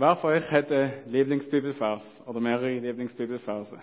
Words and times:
Wer 0.00 0.14
von 0.14 0.30
euch 0.30 0.48
hat 0.52 0.70
einen 0.70 0.92
Lieblingsbibelvers 1.10 2.22
oder 2.24 2.38
mehrere 2.38 2.70
Lieblingsbibelverse? 2.78 3.80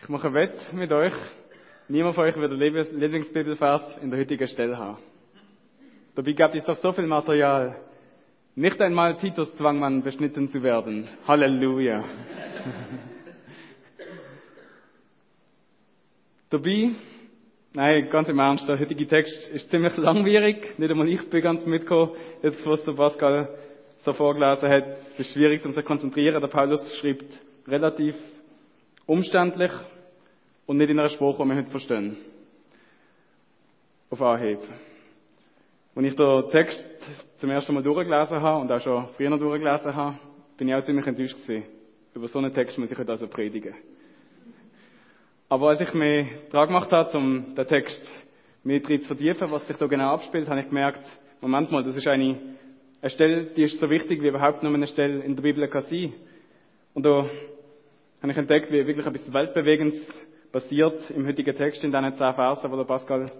Ich 0.00 0.08
mache 0.08 0.32
Wett 0.32 0.72
mit 0.72 0.92
euch. 0.92 1.12
Niemand 1.88 2.14
von 2.14 2.22
euch 2.22 2.36
wird 2.36 2.52
einen 2.52 2.60
Lieblingsbibelvers 2.60 3.98
in 3.98 4.10
der 4.10 4.20
heutigen 4.20 4.46
Stelle 4.46 4.78
haben. 4.78 4.98
Dabei 6.14 6.34
gab 6.34 6.54
es 6.54 6.64
doch 6.66 6.76
so 6.76 6.92
viel 6.92 7.08
Material. 7.08 7.80
Nicht 8.54 8.80
einmal 8.80 9.16
Titus 9.16 9.52
zwang 9.56 9.80
man, 9.80 10.04
beschnitten 10.04 10.46
zu 10.50 10.62
werden. 10.62 11.08
Halleluja. 11.26 12.04
Dabei, 16.48 16.90
nein, 17.74 18.08
ganz 18.10 18.28
im 18.28 18.38
Ernst, 18.38 18.68
der 18.68 18.78
heutige 18.78 19.06
Text 19.06 19.48
ist 19.48 19.70
ziemlich 19.70 19.96
langwierig. 19.96 20.78
Nicht 20.78 20.90
einmal 20.90 21.08
ich 21.08 21.28
bin 21.28 21.42
ganz 21.42 21.64
mitgekommen, 21.66 22.12
jetzt 22.42 22.64
was 22.66 22.84
der 22.84 22.92
Pascal 22.92 23.48
so 24.04 24.12
vorgelesen 24.12 24.68
hat. 24.68 24.84
Es 25.12 25.20
ist 25.20 25.32
schwierig, 25.32 25.64
um 25.64 25.72
sich 25.72 25.82
zu 25.82 25.86
konzentrieren. 25.86 26.40
Der 26.40 26.48
Paulus 26.48 26.80
schreibt 26.96 27.38
relativ 27.66 28.14
umständlich 29.06 29.72
und 30.66 30.76
nicht 30.76 30.90
in 30.90 30.98
einer 30.98 31.08
Sprache, 31.08 31.42
die 31.42 31.48
wir 31.48 31.56
heute 31.56 31.70
verstehen. 31.70 32.16
Auf 34.10 34.22
Anhieb. 34.22 34.60
Als 35.94 36.06
ich 36.06 36.16
den 36.16 36.50
Text 36.50 36.86
zum 37.38 37.50
ersten 37.50 37.74
Mal 37.74 37.82
durchgelesen 37.82 38.40
habe 38.40 38.60
und 38.60 38.70
auch 38.70 38.80
schon 38.80 39.08
früher 39.16 39.36
durchgelesen 39.36 39.94
habe, 39.94 40.18
bin 40.56 40.68
ich 40.68 40.74
auch 40.74 40.84
ziemlich 40.84 41.06
enttäuscht 41.06 41.36
gewesen. 41.42 41.64
Über 42.14 42.28
so 42.28 42.38
einen 42.38 42.52
Text 42.52 42.78
muss 42.78 42.90
ich 42.90 42.98
heute 42.98 43.12
also 43.12 43.26
predigen. 43.28 43.74
Aber 45.48 45.68
als 45.68 45.80
ich 45.80 45.94
mich 45.94 46.28
dran 46.50 46.68
gemacht 46.68 46.92
habe, 46.92 47.16
um 47.16 47.54
den 47.54 47.66
Text 47.66 48.10
mehr 48.64 48.80
drin 48.80 49.00
zu 49.00 49.08
vertiefen, 49.08 49.50
was 49.50 49.66
sich 49.66 49.76
da 49.76 49.86
genau 49.86 50.14
abspielt, 50.14 50.48
habe 50.48 50.60
ich 50.60 50.68
gemerkt, 50.68 51.08
Moment 51.40 51.70
mal, 51.70 51.82
das 51.82 51.96
ist 51.96 52.06
eine, 52.06 52.36
eine 53.00 53.10
Stelle, 53.10 53.44
die 53.44 53.62
ist 53.62 53.78
so 53.78 53.88
wichtig, 53.88 54.20
wie 54.22 54.28
überhaupt 54.28 54.62
nur 54.62 54.74
eine 54.74 54.86
Stelle 54.86 55.20
in 55.20 55.36
der 55.36 55.42
Bibel 55.42 55.66
kann 55.68 55.82
sein. 55.82 56.12
Und 56.94 57.06
da 57.06 57.26
habe 58.20 58.32
ich 58.32 58.36
entdeckt, 58.36 58.70
wie 58.70 58.86
wirklich 58.86 59.06
etwas 59.06 59.32
Weltbewegendes 59.32 60.06
passiert 60.52 61.10
im 61.10 61.26
heutigen 61.26 61.54
Text, 61.54 61.82
in 61.84 61.92
diesen 61.92 62.14
zehn 62.14 62.34
Versen, 62.34 62.70
wo 62.70 62.76
der 62.76 62.84
Pascal 62.84 63.30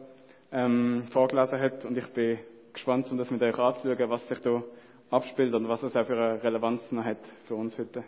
ähm, 0.52 1.04
vorgelesen 1.10 1.60
hat. 1.60 1.84
Und 1.84 1.98
ich 1.98 2.06
bin 2.08 2.38
gespannt, 2.72 3.10
um 3.10 3.18
das 3.18 3.30
mit 3.30 3.42
euch 3.42 3.58
anzuschauen, 3.58 4.10
was 4.10 4.26
sich 4.28 4.38
da 4.40 4.62
abspielt 5.10 5.54
und 5.54 5.68
was 5.68 5.82
es 5.82 5.96
auch 5.96 6.06
für 6.06 6.16
eine 6.16 6.42
Relevanz 6.42 6.90
noch 6.92 7.04
hat 7.04 7.18
für 7.46 7.54
uns 7.54 7.76
heute. 7.76 8.04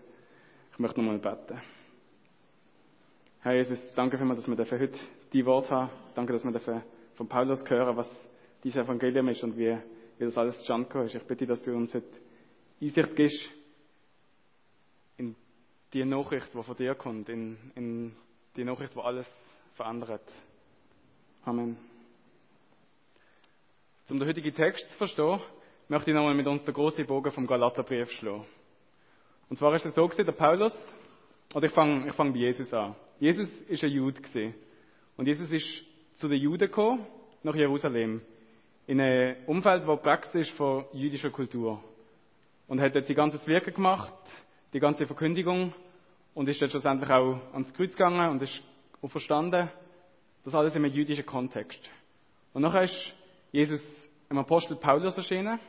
Ich 0.73 0.79
möchte 0.79 1.03
nochmal 1.03 1.19
beten. 1.19 1.61
Herr 3.43 3.55
Jesus, 3.55 3.81
danke 3.95 4.19
für 4.19 4.35
dass 4.35 4.47
wir 4.47 4.79
heute 4.79 4.99
die 5.33 5.47
Wort 5.47 5.71
haben. 5.71 5.91
Danke, 6.15 6.35
dass 6.35 6.45
wir 6.45 6.83
von 7.15 7.27
Paulus 7.27 7.65
hören, 7.71 7.97
was 7.97 8.11
dieses 8.63 8.85
Evangelium 8.85 9.29
ist 9.29 9.43
und 9.43 9.57
wie, 9.57 9.79
wie 10.19 10.25
das 10.27 10.37
alles 10.37 10.59
zustande 10.59 11.05
ist. 11.05 11.15
Ich 11.15 11.23
bitte, 11.23 11.47
dass 11.47 11.63
du 11.63 11.75
uns 11.75 11.95
heute 11.95 12.07
Einsicht 12.83 13.17
gibst 13.17 13.49
in 15.17 15.35
die 15.95 16.05
Nachricht, 16.05 16.53
die 16.53 16.63
von 16.63 16.77
dir 16.77 16.95
kommt, 16.95 17.31
in, 17.31 17.57
in 17.77 18.15
die 18.57 18.65
Nachricht, 18.65 18.95
die 18.95 19.01
alles 19.01 19.27
verändert. 19.73 20.31
Amen. 21.47 21.79
Um 24.11 24.19
den 24.19 24.29
heutigen 24.29 24.53
Text 24.53 24.87
zu 24.91 24.97
verstehen, 24.99 25.41
möchte 25.89 26.11
ich 26.11 26.15
nochmal 26.15 26.35
mit 26.35 26.47
uns 26.47 26.65
den 26.65 26.75
großen 26.75 27.07
Bogen 27.07 27.33
vom 27.33 27.47
Galaterbrief 27.47 28.11
schlagen. 28.11 28.45
Und 29.49 29.57
zwar 29.57 29.75
ist 29.77 29.87
es 29.87 29.95
so 29.95 30.07
gewesen, 30.07 30.27
der 30.27 30.33
Paulus, 30.33 30.77
oder 31.55 31.69
ich 31.69 31.73
fange 31.73 32.07
ich 32.07 32.15
fang 32.15 32.35
bei 32.35 32.41
Jesus 32.41 32.71
an. 32.75 32.95
Jesus 33.21 33.51
ist 33.69 33.85
ein 33.85 33.91
Jude. 33.91 34.55
Und 35.19 35.27
Jesus 35.27 35.53
ist 35.53 35.85
zu 36.15 36.27
den 36.27 36.41
Juden 36.41 36.59
gekommen, 36.59 37.07
nach 37.43 37.55
Jerusalem. 37.55 38.23
In 38.87 38.99
einem 38.99 39.37
Umfeld, 39.47 39.85
Praxis 40.03 40.49
ist 40.49 40.57
von 40.57 40.87
jüdischer 40.95 41.31
Kultur. 41.31 41.85
Und 42.67 42.81
hat 42.81 42.97
dort 42.97 43.05
sein 43.05 43.17
ganzes 43.17 43.47
Wirken 43.47 43.75
gemacht, 43.75 44.15
die 44.73 44.81
ganze 44.81 45.07
Verkündigung, 45.07 45.75
und 46.33 46.49
ist 46.49 46.63
dann 46.63 46.71
schlussendlich 46.71 47.11
auch 47.11 47.41
ans 47.53 47.75
Kreuz 47.75 47.93
gegangen 47.93 48.31
und 48.31 48.41
ist 48.41 48.63
auch 49.03 49.11
verstanden. 49.11 49.69
Das 50.45 50.55
alles 50.55 50.75
in 50.75 50.83
einem 50.83 50.95
jüdischen 50.95 51.27
Kontext. 51.27 51.91
Und 52.55 52.63
nachher 52.63 52.85
ist 52.85 53.15
Jesus 53.53 53.83
dem 54.31 54.39
Apostel 54.39 54.77
Paulus 54.77 55.17
erschienen. 55.19 55.61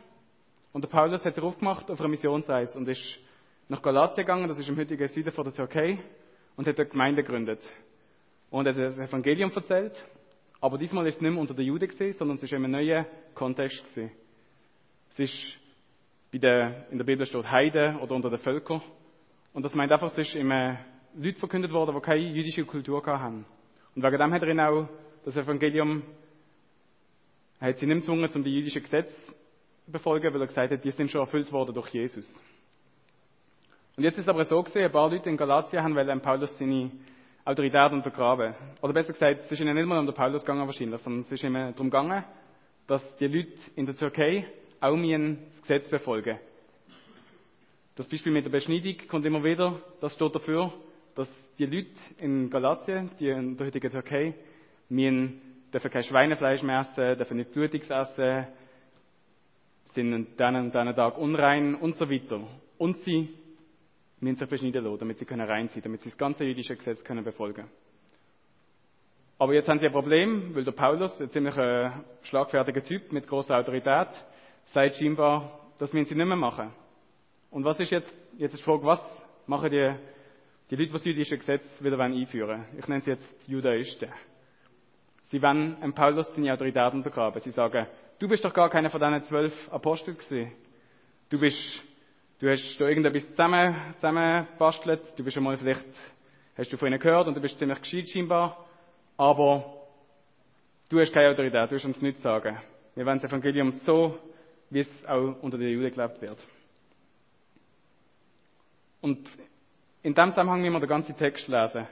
Und 0.71 0.83
der 0.85 0.89
Paulus 0.89 1.25
hat 1.25 1.35
sich 1.35 1.43
aufgemacht 1.43 1.91
auf 1.91 1.99
eine 1.99 2.07
Missionsreise 2.07 2.77
und 2.77 2.87
ist 2.87 3.19
nach 3.67 3.81
Galatien 3.81 4.25
gegangen, 4.25 4.47
das 4.47 4.59
ist 4.59 4.69
im 4.69 4.77
heutigen 4.77 5.07
Süden 5.09 5.33
von 5.33 5.43
der 5.43 5.53
Türkei, 5.53 5.99
und 6.55 6.67
hat 6.67 6.79
eine 6.79 6.89
Gemeinde 6.89 7.23
gegründet. 7.23 7.61
Und 8.49 8.65
er 8.65 8.73
hat 8.73 8.79
das 8.79 8.99
Evangelium 8.99 9.51
erzählt, 9.51 10.05
aber 10.59 10.77
diesmal 10.77 11.07
ist 11.07 11.15
es 11.15 11.21
nicht 11.21 11.31
mehr 11.31 11.39
unter 11.41 11.53
den 11.53 11.65
Juden 11.65 11.87
gewesen, 11.87 12.17
sondern 12.17 12.37
es 12.37 12.43
ist 12.43 12.51
in 12.51 12.63
einem 12.63 12.71
neuen 12.71 13.05
Kontext 13.33 13.83
gewesen. 13.95 14.11
Es 15.09 15.19
ist, 15.19 15.57
wie 16.31 16.39
der, 16.39 16.87
in 16.91 16.97
der 16.97 17.05
Bibel 17.05 17.25
steht, 17.25 17.49
Heide 17.49 17.97
oder 18.01 18.15
unter 18.15 18.29
den 18.29 18.39
Völkern. 18.39 18.81
Und 19.53 19.63
das 19.63 19.73
meint 19.73 19.91
einfach, 19.91 20.11
es 20.11 20.17
ist 20.17 20.35
immer 20.35 20.79
Leute 21.15 21.39
verkündet 21.39 21.71
worden, 21.71 21.95
die 21.95 22.01
keine 22.01 22.21
jüdische 22.21 22.63
Kultur 22.63 23.03
haben. 23.05 23.45
Und 23.95 24.03
wegen 24.03 24.17
dem 24.17 24.33
hat 24.33 24.41
er 24.41 24.47
ihnen 24.47 24.59
auch 24.59 24.87
das 25.25 25.35
Evangelium 25.35 26.03
er 27.61 27.67
hat 27.69 27.77
sie 27.77 27.85
nicht 27.85 27.99
gezwungen, 27.99 28.27
um 28.33 28.43
die 28.43 28.55
jüdischen 28.55 28.81
Gesetze 28.81 29.15
zu 29.85 29.91
befolgen, 29.91 30.33
weil 30.33 30.41
er 30.41 30.47
gesagt 30.47 30.71
hat, 30.71 30.83
die 30.83 30.89
sind 30.89 31.11
schon 31.11 31.21
erfüllt 31.21 31.51
worden 31.51 31.75
durch 31.75 31.89
Jesus. 31.89 32.27
Und 33.97 34.03
jetzt 34.03 34.17
ist 34.17 34.29
aber 34.29 34.45
so 34.45 34.61
gesehen, 34.63 34.85
ein 34.85 34.91
paar 34.91 35.09
Leute 35.09 35.29
in 35.29 35.37
Galatien 35.37 35.83
haben 35.83 35.95
wollen 35.95 36.21
Paulus 36.21 36.57
seine 36.57 36.91
Autorität 37.43 37.91
untergraben. 37.91 38.53
Oder 38.81 38.93
besser 38.93 39.13
gesagt, 39.13 39.41
es 39.45 39.51
ist 39.51 39.59
ihnen 39.59 39.75
nicht 39.75 39.85
mal 39.85 39.99
um 39.99 40.05
den 40.05 40.15
Paulus 40.15 40.41
gegangen 40.41 40.65
wahrscheinlich, 40.65 41.01
sondern 41.01 41.21
es 41.21 41.31
ist 41.31 41.43
ihnen 41.43 41.73
darum 41.73 41.89
gegangen, 41.89 42.23
dass 42.87 43.15
die 43.17 43.27
Leute 43.27 43.51
in 43.75 43.85
der 43.85 43.95
Türkei 43.95 44.45
auch 44.79 44.95
das 44.95 45.61
Gesetz 45.61 45.89
befolgen. 45.89 46.39
Das 47.95 48.07
Beispiel 48.07 48.31
mit 48.31 48.45
der 48.45 48.49
Beschneidung 48.51 48.95
kommt 49.07 49.25
immer 49.25 49.43
wieder. 49.43 49.79
Das 49.99 50.13
steht 50.13 50.33
dafür, 50.33 50.71
dass 51.15 51.29
die 51.59 51.65
Leute 51.65 51.89
in 52.19 52.49
Galatien, 52.49 53.11
die 53.19 53.29
in 53.29 53.57
der 53.57 53.67
heutigen 53.67 53.91
Türkei, 53.91 54.33
müssen 54.89 55.41
dürfen 55.73 55.91
kein 55.91 56.03
Schweinefleisch 56.03 56.63
mehr 56.63 56.81
essen, 56.81 57.17
dürfen 57.17 57.37
nicht 57.37 57.51
Blutiges 57.53 57.89
essen, 57.89 58.47
sind 59.93 60.13
an 60.13 60.27
diesen 60.37 60.55
und 60.55 60.73
diesen 60.73 60.95
Tag 60.95 61.17
unrein 61.17 61.75
und 61.75 61.95
so 61.95 62.09
weiter. 62.09 62.41
Und 62.77 62.97
sie 62.99 63.29
müssen 64.21 64.37
sich 64.37 64.47
beschneiden 64.49 64.83
lassen, 64.83 64.99
damit 64.99 65.17
sie 65.17 65.25
können 65.25 65.47
rein 65.47 65.67
sein, 65.67 65.81
damit 65.83 66.01
sie 66.01 66.09
das 66.09 66.17
ganze 66.17 66.45
jüdische 66.45 66.75
Gesetz 66.75 67.03
können 67.03 67.23
befolgen. 67.23 67.69
Aber 69.37 69.53
jetzt 69.53 69.67
haben 69.67 69.79
sie 69.79 69.87
ein 69.87 69.91
Problem, 69.91 70.53
weil 70.53 70.63
der 70.63 70.71
Paulus, 70.71 71.19
ein 71.19 71.29
ziemlich 71.29 71.57
äh, 71.57 71.89
schlagfertiger 72.21 72.83
Typ 72.83 73.11
mit 73.11 73.27
großer 73.27 73.57
Autorität, 73.57 74.09
sagt 74.65 74.97
scheinbar, 74.97 75.59
das 75.79 75.91
müssen 75.93 76.09
sie 76.09 76.15
nicht 76.15 76.27
mehr 76.27 76.35
machen. 76.35 76.71
Und 77.49 77.65
was 77.65 77.79
ist 77.79 77.89
jetzt, 77.89 78.13
jetzt 78.37 78.53
ist 78.53 78.59
die 78.59 78.63
Frage, 78.63 78.85
was 78.85 79.01
machen 79.47 79.71
die, 79.71 79.93
die 80.69 80.75
Leute, 80.75 80.87
die 80.87 80.93
das 80.93 81.03
jüdische 81.03 81.37
Gesetz 81.39 81.65
wieder 81.79 81.99
einführen 81.99 82.49
wollen? 82.49 82.65
Ich 82.77 82.87
nenne 82.87 83.01
sie 83.01 83.11
jetzt 83.11 83.27
Judaisten. 83.47 84.09
Sie 85.31 85.41
wollen 85.41 85.75
einem 85.81 85.93
Paulus 85.93 86.33
seine 86.35 86.53
Autorität 86.53 86.93
untergraben. 86.93 87.41
Sie 87.41 87.49
sagen, 87.49 87.87
du 88.19 88.27
bist 88.27 88.45
doch 88.45 88.53
gar 88.53 88.69
keiner 88.69 88.91
von 88.91 89.01
diesen 89.01 89.23
zwölf 89.23 89.73
Aposteln 89.73 90.17
gewesen. 90.17 90.51
Du 91.29 91.39
bist, 91.39 91.57
du 92.41 92.49
hast 92.49 92.77
da 92.79 92.87
irgendetwas 92.87 93.29
zusammen, 93.29 93.75
zusammengebastelt. 93.95 95.01
Du 95.15 95.23
bist 95.23 95.37
einmal 95.37 95.57
vielleicht, 95.57 95.85
hast 96.57 96.73
du 96.73 96.77
von 96.77 96.87
ihnen 96.87 96.99
gehört 96.99 97.27
und 97.27 97.35
du 97.35 97.41
bist 97.41 97.57
ziemlich 97.57 97.79
gescheit 97.79 98.09
scheinbar. 98.09 98.65
Aber 99.15 99.63
du 100.89 100.99
hast 100.99 101.13
keine 101.13 101.29
Autorität, 101.29 101.71
du 101.71 101.75
hast 101.75 101.85
uns 101.85 102.01
nichts 102.01 102.21
sagen. 102.23 102.57
Wir 102.95 103.05
wollen 103.05 103.19
das 103.19 103.29
Evangelium 103.29 103.71
so, 103.71 104.17
wie 104.71 104.79
es 104.79 105.05
auch 105.05 105.35
unter 105.41 105.57
den 105.57 105.69
Juden 105.69 105.91
gelebt 105.91 106.21
wird. 106.21 106.37
Und 109.01 109.29
in 110.01 110.15
dem 110.15 110.29
Zusammenhang 110.29 110.61
müssen 110.61 110.73
wir 110.73 110.79
den 110.79 110.89
ganzen 110.89 111.15
Text 111.15 111.47
lesen. 111.47 111.87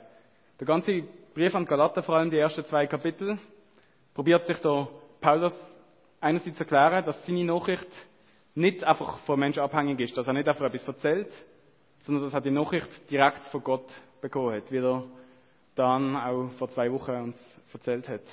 Der 0.59 0.67
ganze 0.67 1.03
Brief 1.35 1.53
an 1.53 1.65
Galater, 1.65 2.01
vor 2.01 2.15
allem 2.15 2.31
die 2.31 2.37
ersten 2.37 2.65
zwei 2.65 2.87
Kapitel, 2.87 3.37
probiert 4.15 4.47
sich 4.47 4.57
da 4.57 4.87
Paulus 5.21 5.53
einerseits 6.19 6.59
erklären, 6.59 7.05
dass 7.05 7.23
seine 7.25 7.43
Nachricht 7.45 7.87
nicht 8.55 8.83
einfach 8.83 9.19
von 9.19 9.39
Menschen 9.39 9.61
abhängig 9.61 9.99
ist, 9.99 10.17
dass 10.17 10.27
er 10.27 10.33
nicht 10.33 10.47
einfach 10.47 10.65
etwas 10.65 10.87
erzählt, 10.87 11.31
sondern 11.99 12.23
dass 12.23 12.33
er 12.33 12.41
die 12.41 12.51
Nachricht 12.51 13.09
direkt 13.09 13.45
von 13.47 13.63
Gott 13.63 13.89
bekommen 14.21 14.55
hat, 14.55 14.71
wie 14.71 14.77
er 14.77 15.03
dann 15.75 16.15
auch 16.15 16.49
vor 16.57 16.69
zwei 16.69 16.91
Wochen 16.91 17.11
uns 17.11 17.37
erzählt 17.71 18.07
hat. 18.09 18.23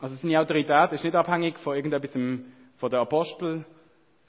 Also 0.00 0.14
seine 0.16 0.40
Autorität 0.40 0.92
ist 0.92 1.04
nicht 1.04 1.14
abhängig 1.14 1.58
von 1.58 1.76
irgendetwas 1.76 2.12
von 2.12 2.90
der 2.90 3.00
Apostel, 3.00 3.64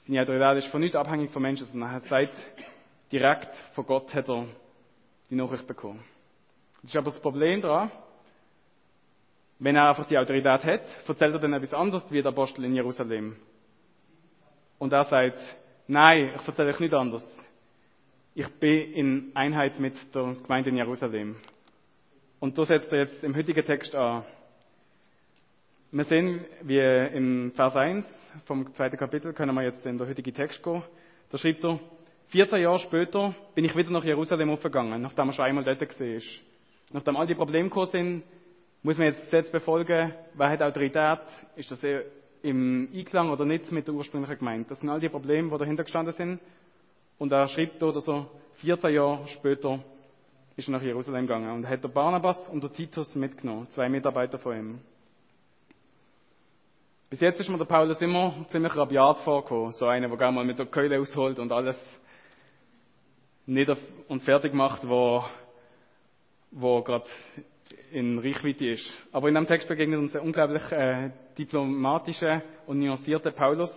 seine 0.06 0.22
Autorität 0.22 0.64
ist 0.64 0.72
von 0.72 0.80
nicht 0.80 0.96
abhängig 0.96 1.30
von 1.30 1.42
Menschen, 1.42 1.66
sondern 1.66 1.90
er 1.90 1.94
hat 1.96 2.06
sagt, 2.06 2.34
direkt 3.12 3.56
von 3.74 3.86
Gott 3.86 4.12
hat 4.14 4.28
er 4.28 4.46
die 5.30 5.36
Nachricht 5.36 5.66
bekommen. 5.66 6.02
Das 6.80 6.90
ist 6.90 6.96
aber 6.96 7.10
das 7.10 7.20
Problem 7.20 7.62
daran. 7.62 7.90
Wenn 9.60 9.76
er 9.76 9.90
einfach 9.90 10.06
die 10.06 10.18
Autorität 10.18 10.64
hat, 10.64 11.08
erzählt 11.08 11.34
er 11.34 11.38
dann 11.38 11.52
etwas 11.52 11.72
anderes 11.72 12.10
wie 12.10 12.20
der 12.20 12.32
Apostel 12.32 12.64
in 12.64 12.74
Jerusalem. 12.74 13.36
Und 14.82 14.92
er 14.92 15.04
sagt, 15.04 15.38
nein, 15.86 16.32
ich 16.36 16.44
erzähle 16.48 16.70
euch 16.70 16.80
nicht 16.80 16.92
anders. 16.92 17.24
Ich 18.34 18.48
bin 18.48 18.92
in 18.92 19.30
Einheit 19.32 19.78
mit 19.78 19.94
der 20.12 20.34
Gemeinde 20.42 20.70
in 20.70 20.76
Jerusalem. 20.76 21.36
Und 22.40 22.58
da 22.58 22.64
setzt 22.64 22.90
er 22.92 23.02
jetzt 23.02 23.22
im 23.22 23.36
heutigen 23.36 23.64
Text 23.64 23.94
an. 23.94 24.24
Wir 25.92 26.02
sehen, 26.02 26.44
wie 26.62 26.80
im 26.80 27.52
Vers 27.52 27.76
1 27.76 28.04
vom 28.44 28.74
zweiten 28.74 28.96
Kapitel, 28.96 29.32
können 29.32 29.54
wir 29.54 29.62
jetzt 29.62 29.86
in 29.86 29.98
den 29.98 30.08
heutigen 30.08 30.34
Text 30.34 30.60
gehen, 30.64 30.82
da 31.30 31.38
schreibt 31.38 31.62
er, 31.62 31.78
14 32.30 32.60
Jahre 32.60 32.80
später 32.80 33.36
bin 33.54 33.64
ich 33.64 33.76
wieder 33.76 33.90
nach 33.92 34.02
Jerusalem 34.02 34.50
aufgegangen, 34.50 35.00
nachdem 35.00 35.28
er 35.28 35.32
schon 35.32 35.44
einmal 35.44 35.62
dort 35.62 35.80
war. 35.80 36.22
Nachdem 36.90 37.16
all 37.16 37.28
die 37.28 37.36
Probleme 37.36 37.68
gekommen 37.68 37.86
sind, 37.86 38.22
muss 38.82 38.98
man 38.98 39.06
jetzt 39.06 39.20
das 39.20 39.30
Gesetz 39.30 39.50
befolgen, 39.52 40.12
wer 40.34 40.50
hat 40.50 40.60
Autorität, 40.60 41.20
ist 41.54 41.70
das 41.70 41.84
im 42.42 42.88
Einklang 42.92 43.30
oder 43.30 43.44
nicht 43.44 43.70
mit 43.70 43.86
der 43.86 43.94
ursprünglichen 43.94 44.38
Gemeinde. 44.38 44.64
Das 44.68 44.78
sind 44.80 44.88
all 44.88 45.00
die 45.00 45.08
Probleme, 45.08 45.50
die 45.50 45.58
dahinter 45.58 45.84
gestanden 45.84 46.12
sind. 46.14 46.40
Und 47.18 47.32
er 47.32 47.46
schreibt 47.48 47.80
dort, 47.80 47.96
dass 47.96 48.08
er 48.08 48.26
14 48.54 48.94
Jahre 48.94 49.26
später 49.28 49.78
ist 50.56 50.68
er 50.68 50.72
nach 50.72 50.82
Jerusalem 50.82 51.26
gegangen 51.26 51.50
und 51.50 51.68
hat 51.68 51.82
der 51.82 51.88
Barnabas 51.88 52.48
und 52.48 52.62
der 52.62 52.72
Titus 52.72 53.14
mitgenommen, 53.14 53.68
zwei 53.70 53.88
Mitarbeiter 53.88 54.38
von 54.38 54.56
ihm. 54.56 54.78
Bis 57.08 57.20
jetzt 57.20 57.40
ist 57.40 57.48
mir 57.48 57.58
der 57.58 57.64
Paulus 57.66 58.00
immer 58.00 58.34
ziemlich 58.50 58.74
rabiat 58.74 59.18
vorgekommen, 59.18 59.72
so 59.72 59.86
einer, 59.86 60.08
der 60.08 60.16
gerne 60.16 60.34
mal 60.34 60.44
mit 60.44 60.58
der 60.58 60.66
Keule 60.66 60.98
ausholt 60.98 61.38
und 61.38 61.52
alles 61.52 61.78
nieder 63.46 63.76
und 64.08 64.22
fertig 64.22 64.54
macht, 64.54 64.86
wo, 64.88 65.24
wo 66.50 66.82
gerade 66.82 67.06
in 67.92 68.18
Reichweite 68.18 68.66
ist. 68.66 68.86
Aber 69.12 69.28
in 69.28 69.34
dem 69.34 69.46
Text 69.46 69.68
begegnet 69.68 69.98
uns 69.98 70.14
ein 70.14 70.22
unglaublich 70.22 70.62
äh, 70.72 71.10
diplomatischer 71.38 72.42
und 72.66 72.78
nuancierter 72.78 73.30
Paulus, 73.30 73.72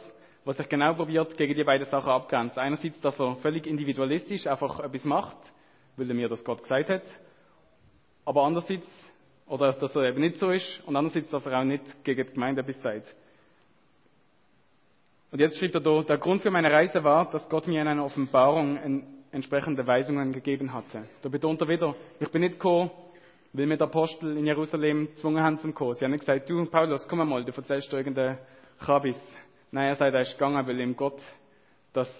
was 0.45 0.57
sich 0.57 0.69
genau 0.69 0.93
probiert, 0.93 1.35
gegen 1.37 1.55
die 1.55 1.63
beiden 1.63 1.85
Sachen 1.87 2.09
abgrenzen. 2.09 2.59
Einerseits, 2.59 2.99
dass 3.01 3.19
er 3.19 3.35
völlig 3.37 3.67
individualistisch 3.67 4.47
einfach 4.47 4.79
etwas 4.79 5.03
macht, 5.03 5.37
weil 5.97 6.07
er 6.09 6.15
mir 6.15 6.29
das 6.29 6.43
Gott 6.43 6.61
gesagt 6.61 6.89
hat. 6.89 7.03
Aber 8.25 8.43
andererseits, 8.43 8.87
oder 9.47 9.73
dass 9.73 9.95
er 9.95 10.03
eben 10.03 10.21
nicht 10.21 10.37
so 10.37 10.51
ist, 10.51 10.81
und 10.85 10.95
andererseits, 10.95 11.29
dass 11.29 11.45
er 11.45 11.59
auch 11.59 11.63
nicht 11.63 12.03
gegen 12.03 12.25
die 12.25 12.33
Gemeinde 12.33 12.61
etwas 12.61 12.81
sagt. 12.81 13.15
Und 15.31 15.39
jetzt 15.39 15.57
schreibt 15.57 15.75
er 15.75 15.81
da, 15.81 16.01
der 16.01 16.17
Grund 16.17 16.41
für 16.41 16.51
meine 16.51 16.71
Reise 16.71 17.03
war, 17.03 17.29
dass 17.29 17.47
Gott 17.49 17.67
mir 17.67 17.81
in 17.81 17.87
einer 17.87 18.05
Offenbarung 18.05 19.03
entsprechende 19.31 19.85
Weisungen 19.85 20.31
gegeben 20.31 20.71
hatte. 20.71 21.03
Da 21.21 21.29
betont 21.29 21.59
er 21.59 21.67
wieder, 21.67 21.95
ich 22.19 22.29
bin 22.29 22.41
nicht 22.41 22.53
gekommen, 22.53 22.89
weil 23.57 23.67
mir 23.67 23.77
die 23.77 23.83
Apostel 23.83 24.37
in 24.37 24.45
Jerusalem 24.45 25.07
gezwungen 25.07 25.41
haben 25.41 25.57
zum 25.59 25.73
kommen. 25.73 25.93
Sie 25.93 26.03
haben 26.03 26.17
gesagt, 26.17 26.49
du 26.49 26.65
Paulus, 26.65 27.07
komm 27.07 27.27
mal, 27.27 27.43
du 27.45 27.53
erzählst 27.53 27.91
dir 27.91 27.97
irgendeinen 27.97 28.37
Chabis. 28.85 29.19
Nein, 29.71 29.87
er 29.87 29.95
sagt, 29.95 30.13
er 30.13 30.21
ist 30.21 30.33
gegangen, 30.33 30.67
weil 30.67 30.79
ihm 30.79 30.95
Gott 30.95 31.21
das 31.93 32.13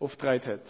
aufgetragen 0.00 0.46
hat. 0.46 0.60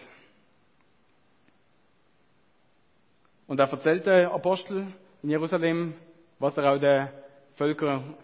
Und 3.47 3.61
er 3.61 3.71
erzählt 3.71 4.07
den 4.07 4.27
Apostel 4.27 4.87
in 5.23 5.31
Jerusalem, 5.31 5.95
was 6.41 6.57
er 6.57 6.73
auch 6.73 6.81
den 6.81 7.09
Völkern 7.55 8.15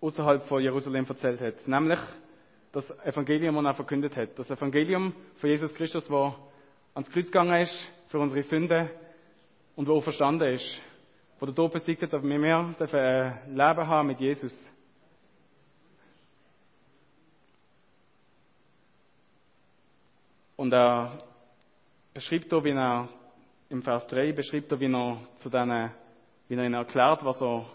außerhalb 0.00 0.44
von 0.44 0.62
Jerusalem 0.62 1.04
erzählt 1.08 1.40
hat. 1.40 1.66
Nämlich 1.66 1.98
das 2.70 2.88
Evangelium, 3.04 3.56
das 3.56 3.64
er 3.64 3.74
verkündet 3.74 4.16
hat. 4.16 4.38
Das 4.38 4.50
Evangelium 4.50 5.12
von 5.36 5.50
Jesus 5.50 5.74
Christus, 5.74 6.06
der 6.06 6.34
ans 6.94 7.10
Kreuz 7.10 7.26
gegangen 7.26 7.60
ist 7.60 7.74
für 8.06 8.20
unsere 8.20 8.42
Sünde 8.42 8.90
und 9.74 9.88
wo 9.88 10.00
verstanden 10.00 10.52
ist. 10.52 10.80
Wo 11.38 11.46
der 11.46 11.54
Tod 11.54 11.72
besiegt 11.72 12.02
hat, 12.02 12.12
damit 12.12 12.30
wir 12.30 12.38
mehr 12.38 12.58
ein 12.58 13.54
Leben 13.54 13.86
haben 13.86 14.08
mit 14.08 14.20
Jesus. 14.20 14.54
Und 20.56 20.72
er 20.72 21.16
beschreibt 22.12 22.48
hier, 22.50 22.64
wie 22.64 22.70
er 22.70 23.08
im 23.68 23.82
Vers 23.82 24.06
3 24.08 24.32
beschreibt 24.32 24.72
er, 24.72 24.80
wie 24.80 24.92
er 24.92 25.18
zu 25.38 25.48
denen, 25.48 25.92
wie 26.48 26.54
er 26.56 26.64
ihnen 26.64 26.74
erklärt, 26.74 27.24
was 27.24 27.40
er, 27.40 27.66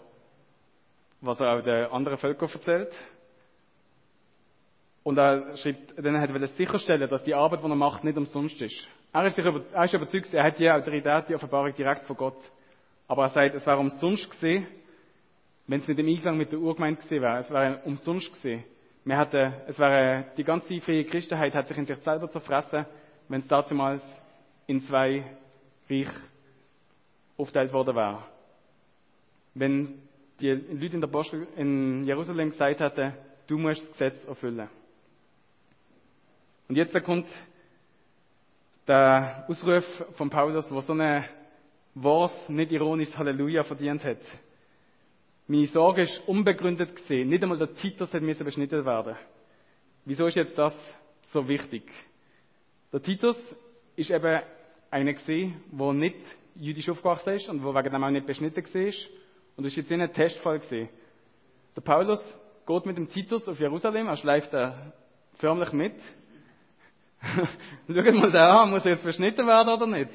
was 1.22 1.40
er 1.40 1.56
auch 1.56 1.62
den 1.62 1.86
anderen 1.86 2.18
Völkern 2.18 2.50
erzählt. 2.52 2.94
Und 5.02 5.16
er 5.16 5.56
schreibt, 5.56 5.96
dann 5.96 6.20
hat 6.20 6.28
er 6.28 6.46
sicherstellen, 6.48 7.08
dass 7.08 7.24
die 7.24 7.34
Arbeit, 7.34 7.62
die 7.62 7.68
er 7.68 7.74
macht, 7.74 8.04
nicht 8.04 8.18
umsonst 8.18 8.60
ist. 8.60 8.88
Er 9.14 9.24
ist, 9.24 9.36
sich 9.36 9.44
über, 9.44 9.62
er 9.72 9.84
ist 9.84 9.94
überzeugt, 9.94 10.34
er 10.34 10.44
hat 10.44 10.58
die 10.58 10.70
Autorität, 10.70 11.28
die 11.28 11.34
Offenbarung 11.34 11.74
direkt 11.74 12.06
von 12.06 12.16
Gott. 12.16 12.38
Aber 13.06 13.24
er 13.24 13.28
sagt, 13.28 13.54
es 13.54 13.66
wäre 13.66 13.78
umsonst 13.78 14.30
gesehen, 14.30 14.66
wenn 15.66 15.80
es 15.80 15.88
nicht 15.88 15.98
im 15.98 16.08
Einklang 16.08 16.36
mit 16.36 16.52
der 16.52 16.58
Urgemeinde 16.58 17.00
gesehen 17.00 17.22
wäre. 17.22 17.38
Es 17.38 17.50
wäre 17.50 17.80
umsonst 17.84 18.32
gesehen. 18.32 18.64
Wir 19.04 19.18
hätten, 19.18 19.52
es 19.66 19.78
wäre, 19.78 20.26
die 20.36 20.44
ganze 20.44 20.80
freie 20.80 21.04
Christenheit 21.04 21.54
hat 21.54 21.68
sich 21.68 21.76
in 21.76 21.86
sich 21.86 21.98
selber 21.98 22.28
zerfressen, 22.28 22.86
wenn 23.28 23.40
es 23.40 23.48
damals 23.48 24.02
in 24.66 24.80
zwei 24.80 25.24
Reich 25.88 26.08
aufgeteilt 27.36 27.72
worden 27.72 27.96
wäre. 27.96 28.22
Wenn 29.54 30.02
die 30.40 30.50
Leute 30.50 30.94
in 30.94 31.00
der 31.00 31.10
Apostel 31.10 31.46
in 31.56 32.04
Jerusalem 32.04 32.50
gesagt 32.50 32.80
hätten, 32.80 33.14
du 33.46 33.58
musst 33.58 33.82
das 33.82 33.92
Gesetz 33.92 34.24
erfüllen. 34.24 34.68
Und 36.68 36.76
jetzt 36.76 36.94
kommt 37.04 37.26
der 38.88 39.44
Ausruf 39.48 39.84
von 40.14 40.30
Paulus, 40.30 40.70
wo 40.70 40.80
so 40.80 40.92
eine 40.92 41.24
was 41.94 42.32
nicht 42.48 42.72
ironisches 42.72 43.16
Halleluja 43.16 43.62
verdient 43.62 44.04
hat. 44.04 44.18
Meine 45.46 45.66
Sorge 45.66 46.02
ist 46.02 46.20
unbegründet 46.26 46.96
gesehen. 46.96 47.28
Nicht 47.28 47.42
einmal 47.42 47.58
der 47.58 47.74
Titus 47.74 48.12
hätte 48.12 48.24
müssen 48.24 48.44
beschnitten 48.44 48.84
werden. 48.84 49.16
Wieso 50.04 50.26
ist 50.26 50.36
jetzt 50.36 50.56
das 50.58 50.74
so 51.32 51.46
wichtig? 51.46 51.84
Der 52.92 53.02
Titus 53.02 53.38
ist 53.96 54.10
eben 54.10 54.42
einer 54.90 55.12
gesehen, 55.12 55.60
der 55.70 55.92
nicht 55.92 56.16
jüdisch 56.56 56.88
aufgewachsen 56.88 57.34
ist 57.34 57.48
und 57.48 57.62
wo 57.62 57.74
wegen 57.74 57.92
dem 57.92 58.04
auch 58.04 58.10
nicht 58.10 58.26
beschnitten 58.26 58.64
war. 58.64 58.92
Und 59.56 59.64
das 59.64 59.72
ist 59.72 59.76
jetzt 59.76 59.92
ein 59.92 60.12
Testfall 60.12 60.58
gesehen. 60.58 60.88
Der 61.76 61.80
Paulus 61.82 62.24
geht 62.66 62.86
mit 62.86 62.96
dem 62.96 63.08
Titus 63.08 63.46
auf 63.46 63.58
Jerusalem, 63.58 64.08
er 64.08 64.16
schleift 64.16 64.52
er 64.52 64.92
förmlich 65.34 65.72
mit. 65.72 65.94
Schaut 67.88 68.14
mal 68.14 68.30
da 68.30 68.62
an, 68.62 68.70
muss 68.70 68.84
er 68.84 68.92
jetzt 68.92 69.04
beschnitten 69.04 69.46
werden 69.46 69.68
oder 69.68 69.86
nicht? 69.86 70.10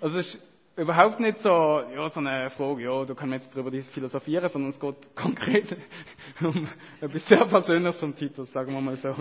Also 0.00 0.18
es 0.18 0.26
ist 0.26 0.38
überhaupt 0.76 1.20
nicht 1.20 1.38
so, 1.38 1.48
ja, 1.48 2.08
so 2.08 2.20
eine 2.20 2.50
Frage, 2.50 2.82
ja, 2.82 3.04
da 3.04 3.14
kann 3.14 3.28
man 3.28 3.40
jetzt 3.40 3.54
darüber 3.54 3.70
philosophieren, 3.82 4.48
sondern 4.48 4.70
es 4.70 4.80
geht 4.80 4.96
konkret 5.16 5.76
um 6.40 6.68
etwas 7.00 7.26
sehr 7.28 7.44
Persönliches 7.44 8.00
vom 8.00 8.14
Titus, 8.14 8.50
sagen 8.52 8.72
wir 8.72 8.80
mal 8.80 8.96
so. 8.96 9.14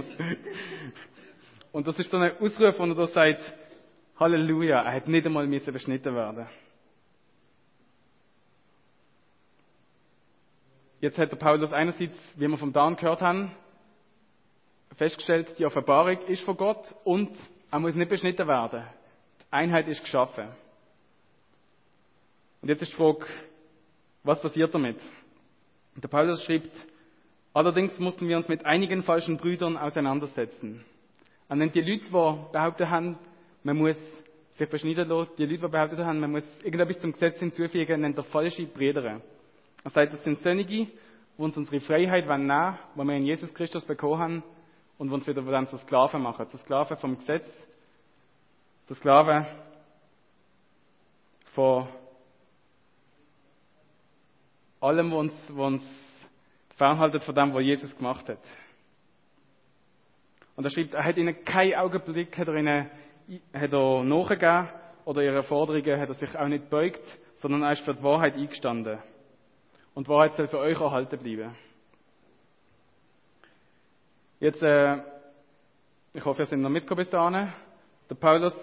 Und 1.72 1.88
das 1.88 1.98
ist 1.98 2.10
so 2.10 2.18
ein 2.18 2.38
Ausruf, 2.40 2.80
wo 2.80 2.84
er 2.86 2.96
da 2.96 3.08
sagt, 3.08 3.54
Halleluja, 4.20 4.82
er 4.82 4.94
hat 4.94 5.08
nicht 5.08 5.26
einmal 5.26 5.48
müssen 5.48 5.74
beschnitten 5.74 6.14
werden. 6.16 6.48
Jetzt 11.02 11.18
hat 11.18 11.32
der 11.32 11.38
Paulus 11.38 11.74
einerseits, 11.74 12.18
wie 12.36 12.48
wir 12.48 12.58
vom 12.58 12.72
Dan 12.72 12.96
gehört 12.96 13.22
haben, 13.22 13.52
festgestellt, 14.96 15.56
die 15.58 15.66
Offenbarung 15.66 16.18
ist 16.28 16.44
von 16.44 16.56
Gott 16.56 16.96
und 17.04 17.32
er 17.72 17.80
muss 17.80 17.96
nicht 17.96 18.10
beschnitten 18.10 18.48
werden. 18.48 18.84
Die 19.42 19.52
Einheit 19.52 19.88
ist 19.88 20.02
geschaffen. 20.02 20.48
Und 22.64 22.70
jetzt 22.70 22.82
ist 22.82 22.94
die 22.94 22.96
Frage, 22.96 23.26
was 24.24 24.42
passiert 24.42 24.74
damit? 24.74 24.96
Der 25.98 26.08
Paulus 26.08 26.42
schreibt, 26.44 26.72
allerdings 27.54 28.00
mussten 28.00 28.30
wir 28.30 28.38
uns 28.38 28.48
mit 28.48 28.66
einigen 28.66 29.04
falschen 29.04 29.36
Brüdern 29.36 29.76
auseinandersetzen. 29.76 30.86
Er 31.50 31.58
nennt 31.58 31.76
die 31.76 31.82
Leute, 31.82 32.06
die 32.06 32.10
behauptet 32.54 32.88
haben, 32.88 33.20
man 33.64 33.76
muss 33.76 33.98
sich 34.58 34.70
beschneiden 34.70 35.10
lassen, 35.10 35.32
die 35.38 35.46
Leute, 35.46 35.66
die 35.66 35.68
behauptet 35.68 36.00
haben, 36.00 36.22
man 36.22 36.32
muss 36.32 36.46
irgendetwas 36.64 37.02
zum 37.02 37.12
Gesetz 37.12 37.38
hinzufügen, 37.38 38.00
nennt 38.00 38.16
er 38.16 38.24
falsche 38.24 38.66
Brüder. 38.66 39.20
Er 39.84 39.90
sagt, 39.90 40.14
das 40.14 40.24
sind 40.24 40.40
Sönnige, 40.40 40.86
die 40.86 40.92
uns 41.36 41.58
unsere 41.58 41.82
Freiheit 41.82 42.26
nehmen 42.26 42.48
wollen, 42.48 42.78
die 42.96 43.08
wir 43.10 43.18
in 43.18 43.26
Jesus 43.26 43.54
Christus 43.54 43.84
bekommen 43.84 44.20
haben, 44.20 44.44
und 44.98 45.12
uns 45.12 45.28
wieder 45.28 45.42
dann 45.42 45.68
zu 45.68 45.76
Sklaven 45.80 46.22
machen. 46.22 46.48
Zu 46.48 46.56
Sklaven 46.56 46.96
vom 46.96 47.18
Gesetz, 47.18 47.46
zu 48.86 48.94
Sklaven 48.94 49.46
von 51.54 51.90
allem, 54.84 55.12
was 55.12 55.20
uns, 55.20 55.34
was 55.50 55.68
uns 55.68 55.84
fernhaltet 56.76 57.24
von 57.24 57.36
dem, 57.36 57.54
was 57.54 57.64
Jesus 57.64 57.96
gemacht 57.96 58.28
hat. 58.28 58.40
Und 60.56 60.66
er 60.66 60.72
schreibt, 60.72 60.94
er 60.94 61.04
hat 61.04 61.18
ihnen 61.18 61.44
keinen 61.44 61.76
Augenblick, 61.76 62.38
hat 62.38 62.48
er 62.48 62.56
ihnen, 62.56 62.90
hat 63.54 63.74
er 63.74 64.04
nachgegeben, 64.04 64.70
oder 65.06 65.22
ihre 65.22 65.44
Forderungen 65.44 66.00
hat 66.00 66.10
er 66.10 66.16
sich 66.16 66.38
auch 66.38 66.48
nicht 66.48 66.70
beugt, 66.70 67.04
sondern 67.36 67.64
er 67.64 67.74
ist 67.74 67.82
für 67.82 67.94
die 67.94 68.04
Wahrheit 68.04 68.36
eingestanden. 68.36 69.00
Und 69.94 70.08
die 70.08 70.12
Wahrheit 70.12 70.34
soll 70.34 70.48
für 70.48 70.60
euch 70.60 70.80
erhalten 70.80 71.20
bleiben. 71.20 71.56
Jetzt, 74.40 74.62
äh, 74.64 74.98
ich 76.14 76.24
hoffe, 76.24 76.44
ihr 76.44 76.46
seid 76.46 76.60
noch 76.60 76.70
mitgekommen 76.70 77.00
bis 77.00 77.10
dahin. 77.10 77.52
Der 78.10 78.16
Paulus 78.16 78.56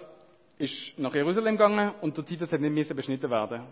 ist 0.57 0.97
nach 0.97 1.13
Jerusalem 1.13 1.57
gegangen 1.57 1.93
und 2.01 2.15
der 2.17 2.25
Titus 2.25 2.51
hat 2.51 2.61
nicht 2.61 2.95
beschnitten 2.95 3.29
werden. 3.29 3.63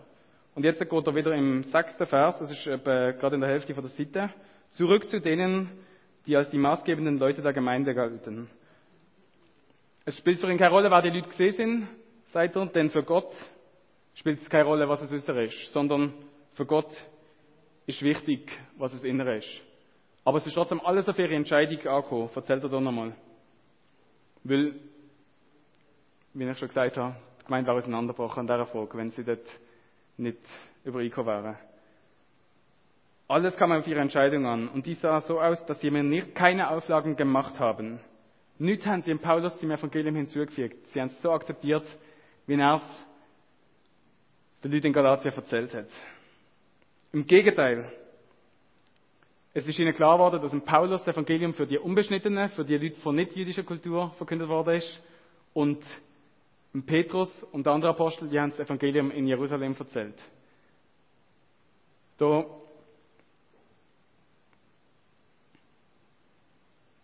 Und 0.60 0.64
jetzt 0.64 0.78
geht 0.78 1.06
er 1.06 1.14
wieder 1.14 1.34
im 1.34 1.62
sechsten 1.62 2.04
Vers, 2.04 2.38
das 2.38 2.50
ist 2.50 2.64
gerade 2.64 3.34
in 3.34 3.40
der 3.40 3.48
Hälfte 3.48 3.74
von 3.74 3.82
der 3.82 3.92
Seite, 3.92 4.30
zurück 4.72 5.08
zu 5.08 5.18
denen, 5.18 5.70
die 6.26 6.36
als 6.36 6.50
die 6.50 6.58
maßgebenden 6.58 7.18
Leute 7.18 7.40
der 7.40 7.54
Gemeinde 7.54 7.94
galten. 7.94 8.46
Es 10.04 10.18
spielt 10.18 10.38
für 10.38 10.52
ihn 10.52 10.58
keine 10.58 10.72
Rolle, 10.74 10.90
wer 10.90 11.00
die 11.00 11.08
Leute 11.08 11.30
gesehen 11.30 11.52
sind, 11.54 11.88
sagt 12.34 12.56
er, 12.56 12.66
denn 12.66 12.90
für 12.90 13.02
Gott 13.02 13.32
spielt 14.12 14.42
es 14.42 14.50
keine 14.50 14.64
Rolle, 14.64 14.86
was 14.86 15.00
es 15.00 15.10
äußere 15.10 15.44
ist, 15.44 15.72
sondern 15.72 16.12
für 16.52 16.66
Gott 16.66 16.90
ist 17.86 18.02
wichtig, 18.02 18.52
was 18.76 18.92
das 18.92 19.02
Innere 19.04 19.38
ist. 19.38 19.62
Aber 20.26 20.36
es 20.36 20.46
ist 20.46 20.52
trotzdem 20.52 20.82
alles 20.82 21.08
auf 21.08 21.18
ihre 21.18 21.36
Entscheidung 21.36 21.78
angekommen. 21.86 22.28
Erzählt 22.34 22.62
er 22.64 22.68
doch 22.68 22.82
nochmal. 22.82 23.14
Weil, 24.44 24.74
wie 26.34 26.50
ich 26.50 26.58
schon 26.58 26.68
gesagt 26.68 26.98
habe, 26.98 27.16
die 27.40 27.44
Gemeinde 27.46 27.66
wäre 27.66 27.78
auseinandergebrochen 27.78 28.40
an 28.40 28.46
dieser 28.46 28.66
Frage, 28.66 28.98
wenn 28.98 29.10
sie 29.10 29.24
dort 29.24 29.48
nicht 30.20 30.38
übereingekommen 30.84 31.44
wären. 31.44 31.56
Alles 33.28 33.56
kam 33.56 33.70
auf 33.70 33.86
ihre 33.86 34.00
Entscheidung 34.00 34.44
an. 34.46 34.68
Und 34.68 34.86
die 34.86 34.94
sah 34.94 35.20
so 35.20 35.40
aus, 35.40 35.64
dass 35.66 35.80
sie 35.80 35.90
mir 35.90 36.32
keine 36.32 36.70
Auflagen 36.70 37.14
gemacht 37.16 37.60
haben. 37.60 38.00
Nichts 38.58 38.86
haben 38.86 39.02
sie 39.02 39.10
im 39.10 39.20
Paulus 39.20 39.56
zum 39.58 39.70
Evangelium 39.70 40.16
hinzugefügt. 40.16 40.88
Sie 40.92 41.00
haben 41.00 41.08
es 41.08 41.22
so 41.22 41.30
akzeptiert, 41.30 41.86
wie 42.46 42.54
er 42.54 42.74
es 42.74 42.82
den 44.64 44.72
Leuten 44.72 44.88
in 44.88 44.92
Galatien 44.92 45.32
erzählt 45.32 45.72
hat. 45.74 45.86
Im 47.12 47.24
Gegenteil. 47.24 47.90
Es 49.54 49.66
ist 49.66 49.78
ihnen 49.78 49.94
klar 49.94 50.16
geworden, 50.16 50.42
dass 50.42 50.52
im 50.52 50.62
Paulus 50.62 51.02
das 51.04 51.14
Evangelium 51.14 51.54
für 51.54 51.66
die 51.66 51.78
Unbeschnittenen, 51.78 52.50
für 52.50 52.64
die 52.64 52.76
Leute 52.76 53.00
von 53.00 53.16
nicht 53.16 53.34
jüdischer 53.34 53.62
Kultur 53.62 54.12
verkündet 54.18 54.48
worden 54.48 54.76
ist. 54.76 55.00
Und 55.54 55.82
im 56.72 56.84
Petrus 56.84 57.30
und 57.52 57.66
andere 57.66 57.90
Apostel, 57.90 58.28
die 58.28 58.38
haben 58.38 58.50
das 58.50 58.60
Evangelium 58.60 59.10
in 59.10 59.26
Jerusalem 59.26 59.74
erzählt. 59.78 60.20
Da 62.18 62.44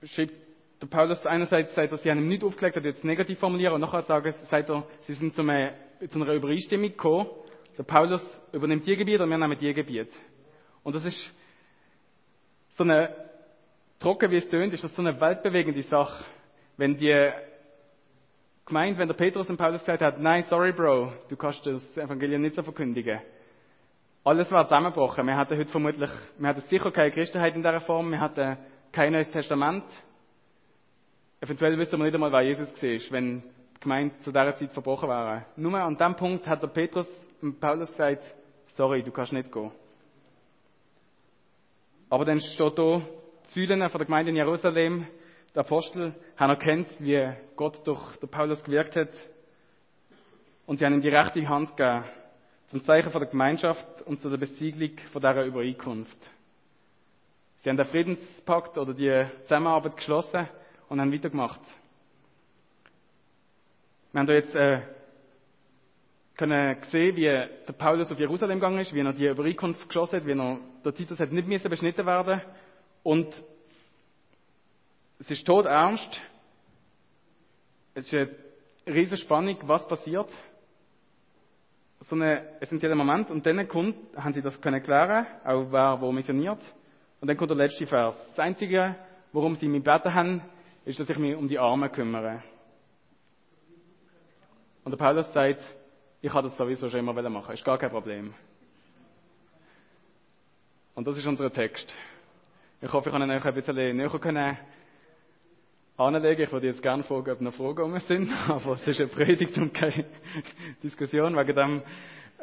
schreibt 0.05 0.35
der 0.81 0.87
Paulus 0.87 1.25
einerseits 1.25 1.75
sagt 1.75 1.91
er, 1.93 1.99
sie 1.99 2.11
haben 2.11 2.19
ihm 2.19 2.29
nicht 2.29 2.45
aufgelegt, 2.45 2.77
hat 2.77 2.85
jetzt 2.85 3.03
negativ 3.03 3.39
formuliert, 3.39 3.73
und 3.73 3.81
nachher 3.81 4.03
sagt 4.03 4.69
er, 4.69 4.85
sie 5.01 5.15
sind 5.15 5.35
zu 5.35 5.41
einer, 5.41 5.73
zu 6.09 6.21
einer 6.21 6.33
Übereinstimmung 6.35 6.91
gekommen. 6.91 7.29
Der 7.79 7.83
Paulus 7.83 8.23
übernimmt 8.53 8.87
die 8.87 8.97
Gebiet 8.97 9.21
und 9.21 9.31
wir 9.31 9.39
nehmen 9.39 9.59
die 9.59 9.73
Gebiet. 9.73 10.13
Und 10.83 10.95
das 10.95 11.05
ist 11.05 11.19
so 12.77 12.85
eine, 12.85 13.15
trocken 13.99 14.31
wie 14.31 14.37
es 14.37 14.49
tönt, 14.49 14.73
ist 14.75 14.85
das 14.85 14.95
so 14.95 15.03
eine 15.03 15.19
weltbewegende 15.21 15.83
Sache. 15.83 16.25
Wenn 16.77 16.97
die 16.97 17.31
Gemeinde, 18.67 18.99
wenn 18.99 19.07
der 19.07 19.15
Petrus 19.15 19.49
und 19.49 19.57
Paulus 19.59 19.81
gesagt 19.81 20.03
hat, 20.03 20.19
nein, 20.21 20.45
sorry 20.51 20.73
Bro, 20.73 21.13
du 21.29 21.37
kannst 21.37 21.65
das 21.65 21.97
Evangelium 21.97 22.43
nicht 22.43 22.57
so 22.57 22.65
verkündigen. 22.65 23.21
Alles 24.25 24.51
war 24.51 24.65
zusammengebrochen. 24.65 25.25
Wir 25.25 25.37
hatten 25.37 25.57
heute 25.57 25.71
vermutlich, 25.71 26.11
wir 26.37 26.49
hatten 26.49 26.63
sicher 26.63 26.91
keine 26.91 27.13
Christenheit 27.13 27.55
in 27.55 27.63
dieser 27.63 27.81
Form, 27.81 28.11
wir 28.11 28.19
hatten 28.19 28.59
kein 28.91 29.13
Neues 29.13 29.31
Testament. 29.31 29.85
Eventuell 31.41 31.79
wissen 31.79 31.97
wir 31.97 32.07
nicht 32.07 32.15
einmal, 32.15 32.33
wer 32.33 32.43
Jesus 32.43 32.69
war, 32.83 33.13
wenn 33.13 33.41
die 33.41 33.81
Gemeinde 33.81 34.19
zu 34.23 34.33
dieser 34.33 34.57
Zeit 34.57 34.73
verbrochen 34.73 35.09
wäre. 35.09 35.47
Nur 35.55 35.79
an 35.79 35.97
dem 35.97 36.17
Punkt 36.17 36.45
hat 36.49 36.61
der 36.61 36.67
Petrus 36.67 37.07
und 37.41 37.61
Paulus 37.61 37.89
gesagt, 37.89 38.25
sorry, 38.75 39.01
du 39.01 39.13
kannst 39.13 39.33
nicht 39.33 39.53
gehen. 39.53 39.71
Aber 42.11 42.25
dann 42.25 42.41
steht 42.41 42.77
da, 42.77 43.01
die 43.55 43.65
Säulen 43.65 43.89
von 43.91 43.99
der 43.99 44.07
Gemeinde 44.07 44.31
in 44.31 44.37
Jerusalem, 44.37 45.07
der 45.57 45.65
Apostel, 45.65 46.15
haben 46.37 46.51
erkannt, 46.51 46.87
wie 46.99 47.33
Gott 47.57 47.81
durch 47.87 48.17
den 48.19 48.29
Paulus 48.29 48.63
gewirkt 48.63 48.95
hat. 48.95 49.09
Und 50.67 50.79
sie 50.79 50.85
haben 50.85 50.93
ihm 50.95 51.01
die 51.01 51.09
rechte 51.09 51.49
Hand 51.49 51.75
gegeben, 51.77 52.05
zum 52.67 52.85
Zeichen 52.85 53.11
von 53.11 53.23
der 53.23 53.31
Gemeinschaft 53.31 54.03
und 54.03 54.21
zu 54.21 54.29
der 54.29 54.37
Besiegelung 54.37 54.99
von 55.13 55.23
dieser 55.23 55.45
Übereinkunft. 55.47 56.19
Sie 57.63 57.71
haben 57.71 57.79
den 57.79 57.87
Friedenspakt 57.87 58.77
oder 58.77 58.93
die 58.93 59.25
Zusammenarbeit 59.45 59.97
geschlossen 59.97 60.47
und 60.91 61.01
haben 61.01 61.13
weitergemacht. 61.13 61.61
Wir 64.13 64.21
haben 64.21 64.27
da 64.27 64.35
jetzt 64.35 64.55
äh, 64.55 64.83
können 66.37 66.77
sehen, 66.91 67.17
wie 67.17 67.23
der 67.25 67.73
Paulus 67.79 68.13
auf 68.13 68.19
Jerusalem 68.19 68.59
gegangen 68.59 68.81
ist, 68.81 68.93
wie 68.93 69.01
er 69.01 69.13
die 69.15 69.27
Übereinkunft 69.27 69.89
geschlossen 69.89 70.17
hat, 70.17 70.27
wie 70.27 70.39
er, 70.39 70.59
der 70.85 70.95
Titus 70.95 71.19
hat 71.19 71.33
nicht 71.33 71.49
beschnitten 71.71 72.05
werden 72.05 72.43
und 73.03 73.35
es 75.19 75.31
ist 75.31 75.47
tot 75.47 75.67
ernst. 75.67 76.21
Es 77.95 78.07
ist 78.07 78.15
eine 78.15 78.31
riesige 78.87 79.17
Spannung, 79.17 79.57
was 79.63 79.87
passiert. 79.87 80.31
So 82.01 82.15
ein 82.15 82.23
essentieller 82.61 82.95
Moment. 82.95 83.31
Und 83.31 83.45
dann 83.47 83.67
kommt, 83.67 83.97
haben 84.17 84.35
sie 84.35 84.43
das 84.43 84.61
können 84.61 84.83
klären, 84.83 85.27
auch 85.45 85.67
wer 85.71 86.01
wo 86.01 86.13
missioniert. 86.13 86.61
Und 87.21 87.29
dann 87.29 87.37
kommt 87.37 87.51
der 87.51 87.57
letzte 87.57 87.87
Vers. 87.87 88.15
Das 88.29 88.39
Einzige, 88.39 88.95
worum 89.33 89.55
sie 89.55 89.67
mich 89.67 89.83
beten 89.83 90.13
haben, 90.13 90.43
ist, 90.85 91.01
dass 91.01 91.09
ich 91.09 91.19
mich 91.19 91.35
um 91.35 91.49
die 91.49 91.59
Armen 91.59 91.91
kümmere. 91.91 92.43
Und 94.85 94.93
der 94.93 94.99
Paulus 94.99 95.33
sagt, 95.33 95.63
ich 96.21 96.33
habe 96.33 96.49
das 96.49 96.57
sowieso 96.57 96.89
schon 96.89 97.01
immer 97.01 97.29
machen, 97.29 97.55
ist 97.55 97.65
gar 97.65 97.79
kein 97.79 97.91
Problem. 97.91 98.35
Und 100.95 101.07
das 101.07 101.19
ist 101.19 101.27
unser 101.27 101.53
Text. 101.53 101.93
Ich 102.81 102.93
hoffe, 102.93 103.09
ich 103.09 103.13
kann 103.13 103.31
euch 103.31 103.45
ein 103.45 103.55
bisschen 103.55 103.97
näher 103.97 104.11
können 104.11 104.57
anlegen. 105.97 106.43
Ich 106.43 106.53
würde 106.53 106.67
jetzt 106.67 106.83
gerne 106.83 107.03
fragen, 107.03 107.31
ob 107.31 107.41
noch 107.41 107.55
Fragen 107.55 107.83
um 107.83 107.99
sind, 108.01 108.31
aber 108.49 108.73
es 108.73 108.87
ist 108.87 109.01
eine 109.01 109.09
Predigt 109.09 109.57
und 109.57 109.73
keine 109.73 110.05
Diskussion. 110.83 111.37
Wegen 111.37 111.57
dem 111.57 111.83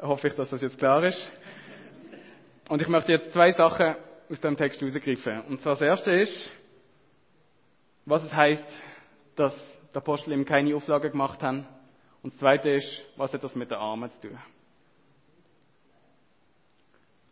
hoffe 0.01 0.27
ich, 0.27 0.33
dass 0.33 0.49
das 0.49 0.61
jetzt 0.61 0.77
klar 0.77 1.03
ist. 1.03 1.29
Und 2.69 2.81
ich 2.81 2.87
möchte 2.87 3.11
jetzt 3.11 3.31
zwei 3.33 3.51
Sachen 3.51 3.95
aus 4.29 4.39
dem 4.39 4.57
Text 4.57 4.81
herausgreifen. 4.81 5.41
Und 5.49 5.61
zwar 5.61 5.73
das 5.73 5.81
erste 5.81 6.11
ist, 6.11 6.49
was 8.05 8.23
es 8.23 8.33
heißt, 8.33 8.65
dass 9.35 9.55
der 9.93 10.01
Apostel 10.01 10.33
ihm 10.33 10.45
keine 10.45 10.75
Auflagen 10.75 11.11
gemacht 11.11 11.41
haben. 11.43 11.67
Und 12.21 12.33
das 12.33 12.39
zweite 12.39 12.69
ist, 12.69 13.03
was 13.17 13.33
hat 13.33 13.43
das 13.43 13.55
mit 13.55 13.69
den 13.69 13.77
Armen 13.77 14.09
zu 14.11 14.29
tun? 14.29 14.37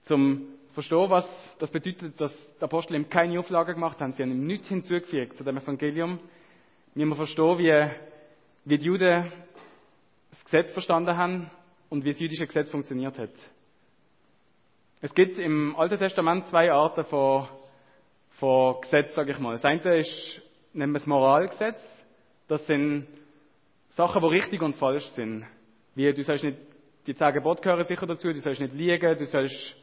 Zum 0.04 0.48
Verstehen, 0.74 1.10
was 1.10 1.28
das 1.62 1.70
bedeutet, 1.70 2.20
dass 2.20 2.34
der 2.56 2.64
Apostel 2.64 2.96
ihm 2.96 3.08
keine 3.08 3.40
Auflagen 3.40 3.76
gemacht 3.76 4.00
haben. 4.00 4.14
Sie 4.14 4.24
haben 4.24 4.32
ihm 4.32 4.48
nichts 4.48 4.68
hinzugefügt 4.68 5.38
zu 5.38 5.44
dem 5.44 5.58
Evangelium. 5.58 6.20
Wir 6.96 7.16
verstehen, 7.16 7.58
wie, 7.60 7.92
wie 8.66 8.78
die 8.80 8.86
Juden 8.86 9.32
das 10.32 10.44
Gesetz 10.46 10.72
verstanden 10.72 11.16
haben 11.16 11.52
und 11.90 12.04
wie 12.04 12.12
das 12.12 12.20
jüdische 12.20 12.48
Gesetz 12.48 12.72
funktioniert 12.72 13.16
hat. 13.20 13.30
Es 15.02 15.14
gibt 15.14 15.38
im 15.38 15.76
Alten 15.76 16.00
Testament 16.00 16.48
zwei 16.48 16.72
Arten 16.72 17.06
von, 17.06 17.48
von 18.40 18.82
Gesetz, 18.82 19.14
sage 19.14 19.32
ich 19.32 19.38
mal. 19.38 19.54
Das 19.54 19.66
eine 19.66 19.98
ist 19.98 20.42
nennen 20.74 20.94
wir 20.94 20.98
es 21.00 21.06
Moralgesetz. 21.06 21.82
Das 22.48 22.66
sind 22.66 23.08
Sachen, 23.90 24.20
die 24.20 24.28
richtig 24.30 24.64
und 24.64 24.78
falsch 24.78 25.08
sind. 25.12 25.46
Wie, 25.94 26.12
du 26.12 26.24
sollst 26.24 26.44
nicht, 26.44 26.58
die 27.06 27.14
zehn 27.14 27.34
Gebote 27.34 27.62
gehören 27.62 27.86
sicher 27.86 28.08
dazu, 28.08 28.34
du 28.34 28.40
sollst 28.40 28.62
nicht 28.62 28.74
liegen, 28.74 29.16
du 29.16 29.26
sollst 29.26 29.76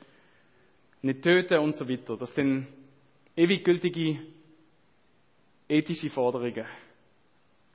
nicht 1.03 1.23
töten 1.23 1.59
und 1.59 1.77
so 1.77 1.89
weiter. 1.89 2.17
Das 2.17 2.35
sind 2.35 2.67
ewig 3.37 3.65
gültige 3.65 4.19
ethische 5.69 6.11
Forderungen. 6.11 6.65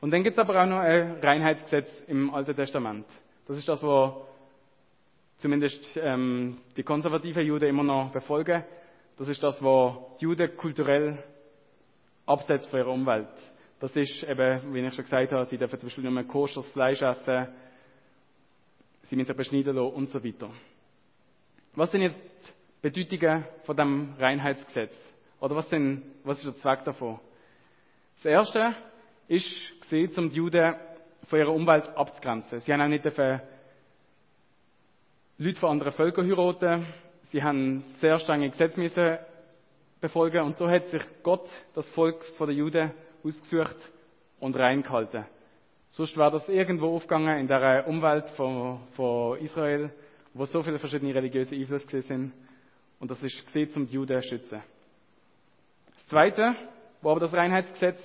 Und 0.01 0.11
dann 0.11 0.23
gibt 0.23 0.37
es 0.37 0.39
aber 0.39 0.61
auch 0.61 0.67
noch 0.67 0.79
ein 0.79 1.19
Reinheitsgesetz 1.21 1.89
im 2.07 2.33
Alten 2.33 2.55
Testament. 2.55 3.05
Das 3.47 3.57
ist 3.57 3.67
das, 3.67 3.81
was 3.83 4.13
zumindest 5.37 5.97
ähm, 5.97 6.57
die 6.75 6.83
konservativen 6.83 7.45
Juden 7.45 7.69
immer 7.69 7.83
noch 7.83 8.11
befolgen. 8.11 8.63
Das 9.17 9.27
ist 9.27 9.41
das, 9.43 9.61
was 9.61 9.95
die 10.19 10.25
Juden 10.25 10.55
kulturell 10.57 11.23
abseits 12.25 12.65
von 12.67 12.79
ihrer 12.79 12.91
Umwelt. 12.91 13.27
Das 13.79 13.95
ist 13.95 14.23
eben, 14.23 14.73
wie 14.73 14.79
ich 14.79 14.93
schon 14.93 15.03
gesagt 15.03 15.31
habe, 15.31 15.45
sie 15.45 15.57
dürfen 15.57 15.79
zum 15.79 15.87
Beispiel 15.87 16.09
nur 16.09 16.23
koscheres 16.23 16.69
Fleisch 16.71 17.01
essen, 17.01 17.47
sie 19.03 19.15
müssen 19.15 19.35
beschneiden 19.35 19.75
lassen 19.75 19.93
und 19.93 20.09
so 20.09 20.23
weiter. 20.23 20.49
Was 21.75 21.91
sind 21.91 22.01
jetzt 22.01 22.19
Bedeutungen 22.83 23.45
von 23.63 23.77
dem 23.77 24.13
Reinheitsgesetz? 24.19 24.93
Oder 25.39 25.55
was, 25.55 25.69
sind, 25.69 26.03
was 26.25 26.37
ist 26.37 26.45
der 26.45 26.55
Zweck 26.57 26.83
davon? 26.83 27.17
Das 28.15 28.25
erste 28.25 28.75
ist 29.29 29.47
gesehen, 29.81 30.11
um 30.17 30.29
die 30.29 30.35
Juden 30.35 30.75
von 31.27 31.39
ihrer 31.39 31.53
Umwelt 31.53 31.87
abzugrenzen. 31.95 32.59
Sie 32.59 32.73
haben 32.73 32.81
auch 32.81 32.87
nicht 32.87 33.05
Leute 35.37 35.59
von 35.59 35.69
anderen 35.69 35.93
Völkern 35.93 36.29
heiraten. 36.29 36.85
Sie 37.31 37.41
haben 37.41 37.85
sehr 38.01 38.19
strenge 38.19 38.49
Gesetze 38.49 38.79
müssen 38.79 39.17
befolgen. 40.01 40.41
Und 40.43 40.57
so 40.57 40.69
hat 40.69 40.87
sich 40.87 41.01
Gott 41.23 41.49
das 41.73 41.87
Volk 41.89 42.21
der 42.37 42.49
Juden 42.49 42.91
ausgesucht 43.23 43.77
und 44.41 44.57
reingehalten. 44.57 45.23
Sonst 45.87 46.17
war 46.17 46.31
das 46.31 46.49
irgendwo 46.49 46.95
aufgegangen 46.95 47.39
in 47.39 47.47
der 47.47 47.87
Umwelt 47.87 48.29
von, 48.31 48.81
von 48.91 49.37
Israel, 49.39 49.89
wo 50.33 50.43
so 50.45 50.61
viele 50.61 50.79
verschiedene 50.79 51.15
religiöse 51.15 51.55
Einflüsse 51.55 52.01
sind. 52.01 52.33
Und 53.03 53.11
das 53.11 53.21
ist 53.21 53.45
gesehen, 53.47 53.69
um 53.75 53.85
die 53.85 53.95
Juden 53.95 54.21
zu 54.21 54.29
schützen. 54.29 54.63
Das 55.93 56.07
Zweite, 56.07 56.55
wo 57.01 57.11
aber 57.11 57.19
das 57.19 57.33
Reinheitsgesetz 57.33 57.99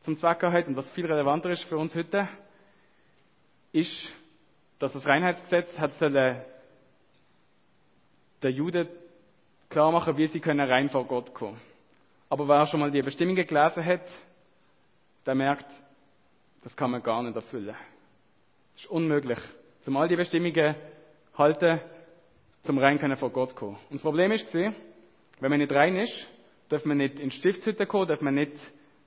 zum 0.00 0.16
Zweck 0.16 0.42
hat 0.42 0.66
und 0.66 0.74
was 0.74 0.90
viel 0.90 1.06
relevanter 1.06 1.50
ist 1.50 1.62
für 1.62 1.78
uns 1.78 1.94
heute, 1.94 2.28
ist, 3.70 4.08
dass 4.80 4.92
das 4.94 5.06
Reinheitsgesetz 5.06 5.78
hat 5.78 5.94
sollen 5.94 6.42
der 8.42 8.50
Jude 8.50 8.88
klar 9.70 9.92
machen, 9.92 10.16
wie 10.16 10.26
sie 10.26 10.40
können 10.40 10.68
rein 10.68 10.88
vor 10.88 11.04
Gott 11.04 11.32
kommen. 11.32 11.60
Aber 12.28 12.48
wer 12.48 12.66
schon 12.66 12.80
mal 12.80 12.90
die 12.90 13.00
Bestimmungen 13.00 13.46
gelesen 13.46 13.84
hat, 13.84 14.08
der 15.24 15.36
merkt, 15.36 15.70
das 16.64 16.74
kann 16.74 16.90
man 16.90 17.00
gar 17.00 17.22
nicht 17.22 17.36
erfüllen. 17.36 17.76
Das 18.72 18.82
ist 18.82 18.90
unmöglich. 18.90 19.38
Zumal 19.82 20.08
die 20.08 20.16
Bestimmungen 20.16 20.74
halten, 21.38 21.80
zum 22.66 22.78
rein 22.78 22.98
können 22.98 23.16
vor 23.16 23.30
Gott 23.30 23.54
kommen. 23.54 23.76
Und 23.88 23.94
das 23.94 24.02
Problem 24.02 24.32
ist 24.32 24.52
wenn 24.52 25.50
man 25.50 25.58
nicht 25.58 25.72
rein 25.72 25.96
ist, 25.96 26.26
darf 26.68 26.84
man 26.84 26.96
nicht 26.98 27.18
in 27.20 27.30
die 27.30 27.36
Stiftshütte 27.36 27.86
kommen, 27.86 28.08
darf 28.08 28.20
man 28.20 28.34
nicht 28.34 28.52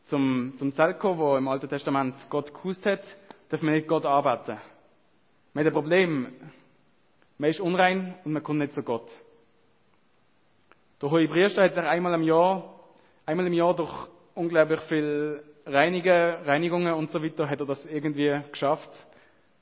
zum, 0.05 0.53
zum 0.57 0.71
Zelt 0.73 0.99
kommen, 0.99 1.19
wo 1.19 1.37
im 1.37 1.47
Alten 1.47 1.67
Testament 1.69 2.15
Gott 2.29 2.47
gekusst 2.47 2.85
hat, 2.85 3.01
darf 3.49 3.61
man 3.61 3.73
nicht 3.73 3.87
Gott 3.87 4.05
arbeiten. 4.05 4.57
Man 5.53 5.65
hat 5.65 5.71
ein 5.71 5.73
Problem. 5.73 6.27
Man 7.37 7.49
ist 7.49 7.59
unrein 7.59 8.15
und 8.23 8.33
man 8.33 8.43
kommt 8.43 8.59
nicht 8.59 8.73
zu 8.73 8.83
Gott. 8.83 9.09
Der 11.01 11.09
hohe 11.09 11.27
Priester 11.27 11.63
hat 11.63 11.73
sich 11.73 11.83
einmal 11.83 12.13
im 12.13 12.23
Jahr, 12.23 12.75
einmal 13.25 13.47
im 13.47 13.53
Jahr 13.53 13.75
durch 13.75 14.07
unglaublich 14.35 14.81
viel 14.81 15.41
Reinigen, 15.65 16.43
Reinigungen 16.45 16.93
und 16.93 17.09
so 17.09 17.23
weiter, 17.23 17.49
hat 17.49 17.59
er 17.59 17.65
das 17.65 17.85
irgendwie 17.85 18.41
geschafft. 18.51 18.89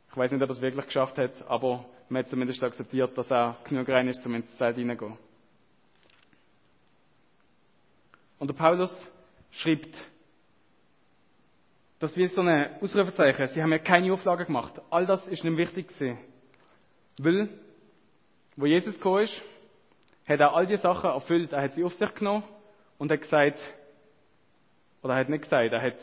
Ich 0.09 0.17
weiß 0.17 0.31
nicht, 0.31 0.41
ob 0.41 0.49
er 0.49 0.53
es 0.53 0.61
wirklich 0.61 0.85
geschafft 0.85 1.17
hat, 1.17 1.31
aber 1.47 1.85
man 2.09 2.23
hat 2.23 2.29
zumindest 2.29 2.63
akzeptiert, 2.63 3.17
dass 3.17 3.29
er 3.29 3.57
genug 3.63 3.87
rein 3.89 4.07
ist, 4.07 4.25
um 4.25 4.35
ins 4.35 4.55
Zelt 4.57 4.77
hineingehen. 4.77 5.17
Und 8.39 8.47
der 8.47 8.55
Paulus 8.55 8.95
schreibt, 9.51 9.95
das 11.99 12.15
wie 12.15 12.27
so 12.27 12.41
ein 12.41 12.79
Ausrufezeichen. 12.81 13.47
Sie 13.49 13.61
haben 13.61 13.71
ja 13.71 13.79
keine 13.79 14.13
Auflage 14.13 14.45
gemacht. 14.45 14.79
All 14.89 15.05
das 15.05 15.25
ist 15.27 15.43
nicht 15.43 15.57
wichtig 15.57 15.87
gewesen. 15.87 16.19
Weil, 17.19 17.49
wo 18.55 18.67
Jesus 18.67 18.95
gekommen 18.95 19.23
ist, 19.23 19.41
hat 20.27 20.39
er 20.39 20.53
all 20.53 20.67
die 20.67 20.77
Sachen 20.77 21.09
erfüllt. 21.09 21.53
Er 21.53 21.63
hat 21.63 21.73
sie 21.73 21.83
auf 21.83 21.93
sich 21.93 22.13
genommen 22.13 22.43
und 22.99 23.11
hat 23.11 23.21
gesagt, 23.21 23.59
oder 25.01 25.13
er 25.13 25.19
hat 25.21 25.29
nicht 25.29 25.43
gesagt, 25.43 25.71
er 25.71 25.81
hat 25.81 25.97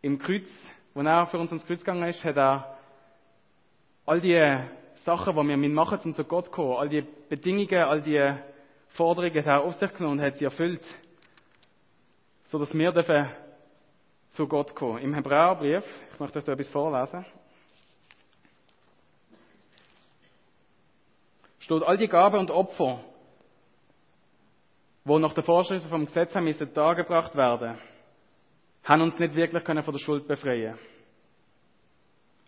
im 0.00 0.18
Kreuz, 0.18 0.48
wo 0.94 1.02
er 1.02 1.26
für 1.26 1.38
uns 1.38 1.50
ans 1.50 1.66
Kreuz 1.66 1.80
gegangen 1.80 2.08
ist, 2.08 2.24
hat 2.24 2.36
er 2.36 2.78
all 4.06 4.20
die 4.20 4.58
Sachen, 5.04 5.34
die 5.34 5.60
wir 5.60 5.68
machen, 5.68 5.98
um 6.04 6.14
zu 6.14 6.24
Gott 6.24 6.46
zu 6.46 6.52
kommen, 6.52 6.76
all 6.76 6.88
die 6.88 7.04
Bedingungen, 7.28 7.84
all 7.84 8.02
die 8.02 8.34
Forderungen 8.88 9.36
hat 9.36 9.46
er 9.46 9.62
auf 9.62 9.74
sich 9.74 9.92
genommen 9.94 10.18
und 10.18 10.24
hat 10.24 10.36
sie 10.36 10.44
erfüllt. 10.44 10.82
So 12.44 12.58
dass 12.58 12.72
wir 12.72 12.92
dürfen 12.92 13.28
zu 14.30 14.46
Gott 14.46 14.74
kommen. 14.74 14.98
Im 14.98 15.14
Hebräerbrief, 15.14 15.84
ich 16.12 16.20
möchte 16.20 16.38
euch 16.38 16.44
da 16.44 16.52
etwas 16.52 16.68
vorlesen, 16.68 17.24
steht, 21.58 21.82
all 21.82 21.96
die 21.96 22.08
Gaben 22.08 22.38
und 22.38 22.50
Opfer, 22.50 23.04
wo 25.04 25.18
nach 25.18 25.34
der 25.34 25.42
Vorschrift 25.42 25.86
vom 25.86 26.06
Gesetz 26.06 26.34
haben 26.34 26.44
müssen 26.44 26.72
dargebracht 26.74 27.34
werden, 27.34 27.78
haben 28.84 29.02
uns 29.02 29.18
nicht 29.18 29.34
wirklich 29.34 29.64
können 29.64 29.82
von 29.82 29.94
der 29.94 30.00
Schuld 30.00 30.26
befreien. 30.28 30.78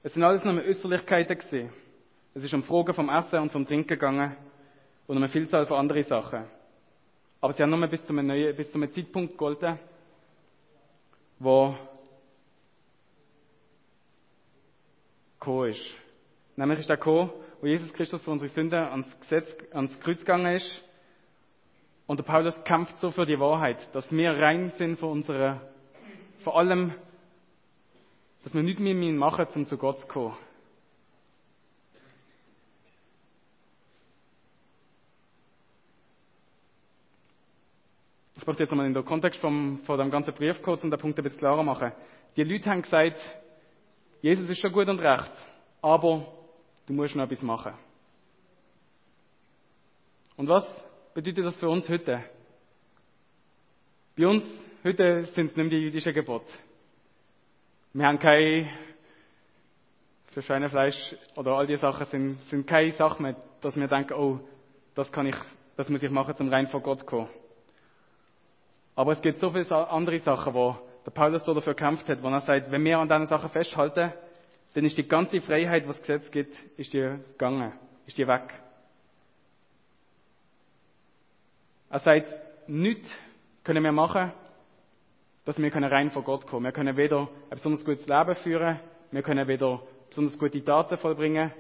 Es 0.03 0.13
sind 0.13 0.23
alles 0.23 0.45
nur 0.45 0.63
Äußerlichkeiten 0.63 1.39
gewesen. 1.39 1.84
Es 2.35 2.43
ist 2.43 2.53
um 2.53 2.65
Fragen 2.65 2.95
vom 2.95 3.09
Essen 3.09 3.39
und 3.39 3.53
vom 3.53 3.65
Trinken 3.65 3.87
gegangen 3.89 4.37
und 5.07 5.17
um 5.17 5.23
eine 5.23 5.31
Vielzahl 5.31 5.67
von 5.67 5.79
anderen 5.79 6.03
Sachen. 6.03 6.45
Aber 7.41 7.53
sie 7.53 7.63
haben 7.63 7.71
nur 7.71 7.87
bis 7.87 8.05
zu 8.05 8.13
einem, 8.13 8.27
neuen, 8.27 8.57
bis 8.57 8.73
zu 8.73 8.79
einem 8.79 8.91
Zeitpunkt 8.91 9.33
gegolten, 9.33 9.79
wo 11.39 11.77
gekommen 15.39 15.71
ist. 15.71 15.85
Nämlich 16.57 16.81
ist 16.81 16.89
der 16.89 16.97
gekommen, 16.97 17.31
wo 17.61 17.67
Jesus 17.67 17.93
Christus 17.93 18.23
für 18.23 18.33
unsere 18.33 18.51
Sünden 18.51 18.83
ans, 18.83 19.21
Gesetz, 19.21 19.55
ans 19.73 20.01
Kreuz 20.01 20.21
gegangen 20.21 20.57
ist. 20.57 20.83
Und 22.07 22.19
der 22.19 22.25
Paulus 22.25 22.63
kämpft 22.65 22.99
so 22.99 23.11
für 23.11 23.27
die 23.27 23.39
Wahrheit, 23.39 23.89
dass 23.95 24.11
wir 24.11 24.33
rein 24.33 24.71
sind 24.71 24.99
von 24.99 25.11
unserer, 25.11 25.61
vor 26.43 26.59
allem, 26.59 26.95
dass 28.43 28.55
wir 28.55 28.63
nicht 28.63 28.81
mehr 28.81 28.95
machen, 29.13 29.47
um 29.55 29.67
zu 29.67 29.79
Gott 29.79 30.01
zu 30.01 30.07
kommen. 30.09 30.37
Ich 38.45 38.47
möchte 38.47 38.65
jetzt 38.65 38.73
nochmal 38.73 38.89
in 38.89 38.93
den 38.93 39.07
Kontext 39.07 39.41
vom, 39.41 39.81
von 39.87 39.99
dem 39.99 40.11
ganzen 40.11 40.35
Brief 40.35 40.61
kurz 40.61 40.85
und 40.85 40.91
den 40.91 41.01
Punkt 41.01 41.19
ein 41.19 41.25
bisschen 41.25 41.39
klarer 41.39 41.63
machen. 41.63 41.93
Die 42.37 42.45
Leute 42.45 42.69
haben 42.69 42.83
gesagt, 42.83 43.19
Jesus 44.21 44.47
ist 44.51 44.59
schon 44.59 44.71
gut 44.71 44.87
und 44.87 44.99
recht, 44.99 45.33
aber 45.81 46.27
du 46.85 46.93
musst 46.93 47.17
noch 47.17 47.25
etwas 47.25 47.41
machen. 47.41 47.73
Und 50.37 50.47
was 50.47 50.69
bedeutet 51.15 51.43
das 51.43 51.57
für 51.57 51.71
uns 51.71 51.89
heute? 51.89 52.23
Bei 54.15 54.27
uns 54.27 54.45
heute 54.85 55.25
sind 55.25 55.47
es 55.47 55.57
nicht 55.57 55.57
mehr 55.57 55.69
die 55.71 55.87
jüdischen 55.87 56.13
Gebote. 56.13 56.53
Wir 57.95 58.07
haben 58.07 58.19
kein 58.19 58.69
für 60.33 60.43
Schweinefleisch 60.43 61.17
oder 61.35 61.53
all 61.53 61.67
die 61.67 61.77
Sachen 61.77 62.05
sind, 62.09 62.39
sind 62.51 62.67
keine 62.67 62.93
Sachen 62.93 63.23
mehr, 63.23 63.37
dass 63.63 63.75
wir 63.75 63.89
denken, 63.89 64.13
oh, 64.13 64.41
das 64.95 65.11
kann 65.11 65.29
ich, 65.29 65.37
das 65.79 65.89
muss 65.89 66.03
ich 66.03 66.11
machen, 66.11 66.37
zum 66.37 66.51
rein 66.51 66.69
vor 66.69 66.83
Gott 66.83 66.99
zu 66.99 67.07
kommen. 67.07 67.31
Aber 68.97 69.13
es 69.13 69.21
gibt 69.23 69.39
so 69.39 69.51
viele 69.51 69.89
andere 69.89 70.19
Sachen, 70.21 70.55
wo 70.55 70.77
der 71.05 71.11
Paulus 71.11 71.45
so 71.45 71.53
dafür 71.55 71.75
kämpft 71.75 72.09
hat, 72.09 72.23
wo 72.23 72.29
er 72.29 72.41
sagt, 72.41 72.71
wenn 72.71 72.85
wir 72.85 72.99
an 72.99 73.09
diesen 73.09 73.27
Sachen 73.27 73.51
festhalten, 73.51 74.13
dann 74.75 74.85
ist 74.85 74.97
die 74.97 75.07
ganze 75.07 75.41
Freiheit, 75.41 75.87
was 75.87 75.99
das 75.99 76.07
Gesetz 76.07 76.31
gibt, 76.31 76.57
ist 76.77 76.93
die 76.93 77.01
gegangen, 77.01 77.73
ist 78.07 78.19
die 78.19 78.27
weg. 78.27 78.53
Er 81.91 82.01
sagt, 82.01 82.27
nichts 82.69 83.09
können 83.63 83.85
wir 83.85 83.93
machen, 83.93 84.33
dass 85.45 85.59
wir 85.59 85.73
rein 85.75 86.11
vor 86.11 86.23
Gott 86.23 86.47
kommen. 86.47 86.65
Wir 86.65 86.73
können 86.73 86.97
weder 86.97 87.21
ein 87.21 87.29
besonders 87.51 87.85
gutes 87.85 88.07
Leben 88.07 88.35
führen, 88.37 88.81
wir 89.11 89.23
können 89.23 89.47
weder 89.47 89.81
besonders 90.09 90.39
gute 90.39 90.65
Taten 90.65 90.97
vollbringen, 90.97 91.53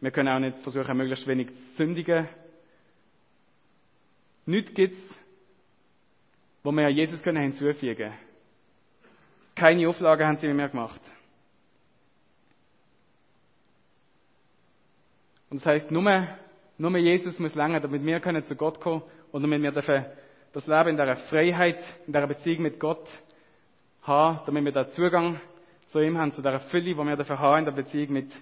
wir 0.00 0.10
können 0.10 0.28
auch 0.28 0.38
nicht 0.38 0.58
versuchen, 0.58 0.96
möglichst 0.96 1.26
wenig 1.26 1.48
zu 1.48 1.76
sündigen. 1.78 2.28
Nichts 4.46 4.72
gibt's, 4.74 4.98
wo 6.62 6.72
wir 6.72 6.88
Jesus 6.88 7.22
können 7.22 7.42
hinzufügen 7.42 7.96
können. 7.96 8.14
Keine 9.54 9.88
Auflagen 9.88 10.26
haben 10.26 10.36
sie 10.36 10.48
mehr 10.48 10.68
gemacht. 10.68 11.00
Und 15.50 15.60
das 15.60 15.66
heißt, 15.66 15.90
nur, 15.90 16.28
nur 16.78 16.96
Jesus 16.96 17.38
muss 17.38 17.54
länger, 17.54 17.80
damit 17.80 18.04
wir 18.04 18.20
können 18.20 18.44
zu 18.44 18.54
Gott 18.54 18.80
kommen 18.80 19.02
und 19.32 19.42
damit 19.42 19.60
wir 19.62 19.72
dürfen 19.72 20.06
das 20.52 20.66
Leben 20.66 20.90
in 20.90 20.96
der 20.96 21.16
Freiheit, 21.16 21.82
in 22.06 22.12
der 22.12 22.26
Beziehung 22.26 22.62
mit 22.62 22.78
Gott 22.78 23.08
haben, 24.02 24.40
damit 24.46 24.64
wir 24.64 24.72
da 24.72 24.88
Zugang 24.88 25.40
zu 25.88 26.00
ihm 26.00 26.18
haben, 26.18 26.32
zu 26.32 26.42
der 26.42 26.60
Fülle, 26.60 26.84
die 26.84 26.96
wir 26.96 27.16
dürfen 27.16 27.38
haben 27.38 27.58
in 27.58 27.64
der 27.64 27.72
Beziehung 27.72 28.12
mit, 28.12 28.32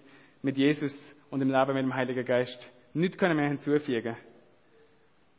mit 0.42 0.56
Jesus 0.56 0.94
und 1.30 1.40
im 1.40 1.50
Leben 1.50 1.74
mit 1.74 1.82
dem 1.82 1.94
Heiligen 1.94 2.24
Geist. 2.24 2.70
Nichts 2.94 3.16
können 3.16 3.38
wir 3.38 3.48
hinzufügen. 3.48 4.16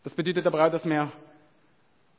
Das 0.03 0.13
bedeutet 0.13 0.45
aber 0.47 0.65
auch, 0.65 0.71
dass 0.71 0.85
wir 0.85 1.11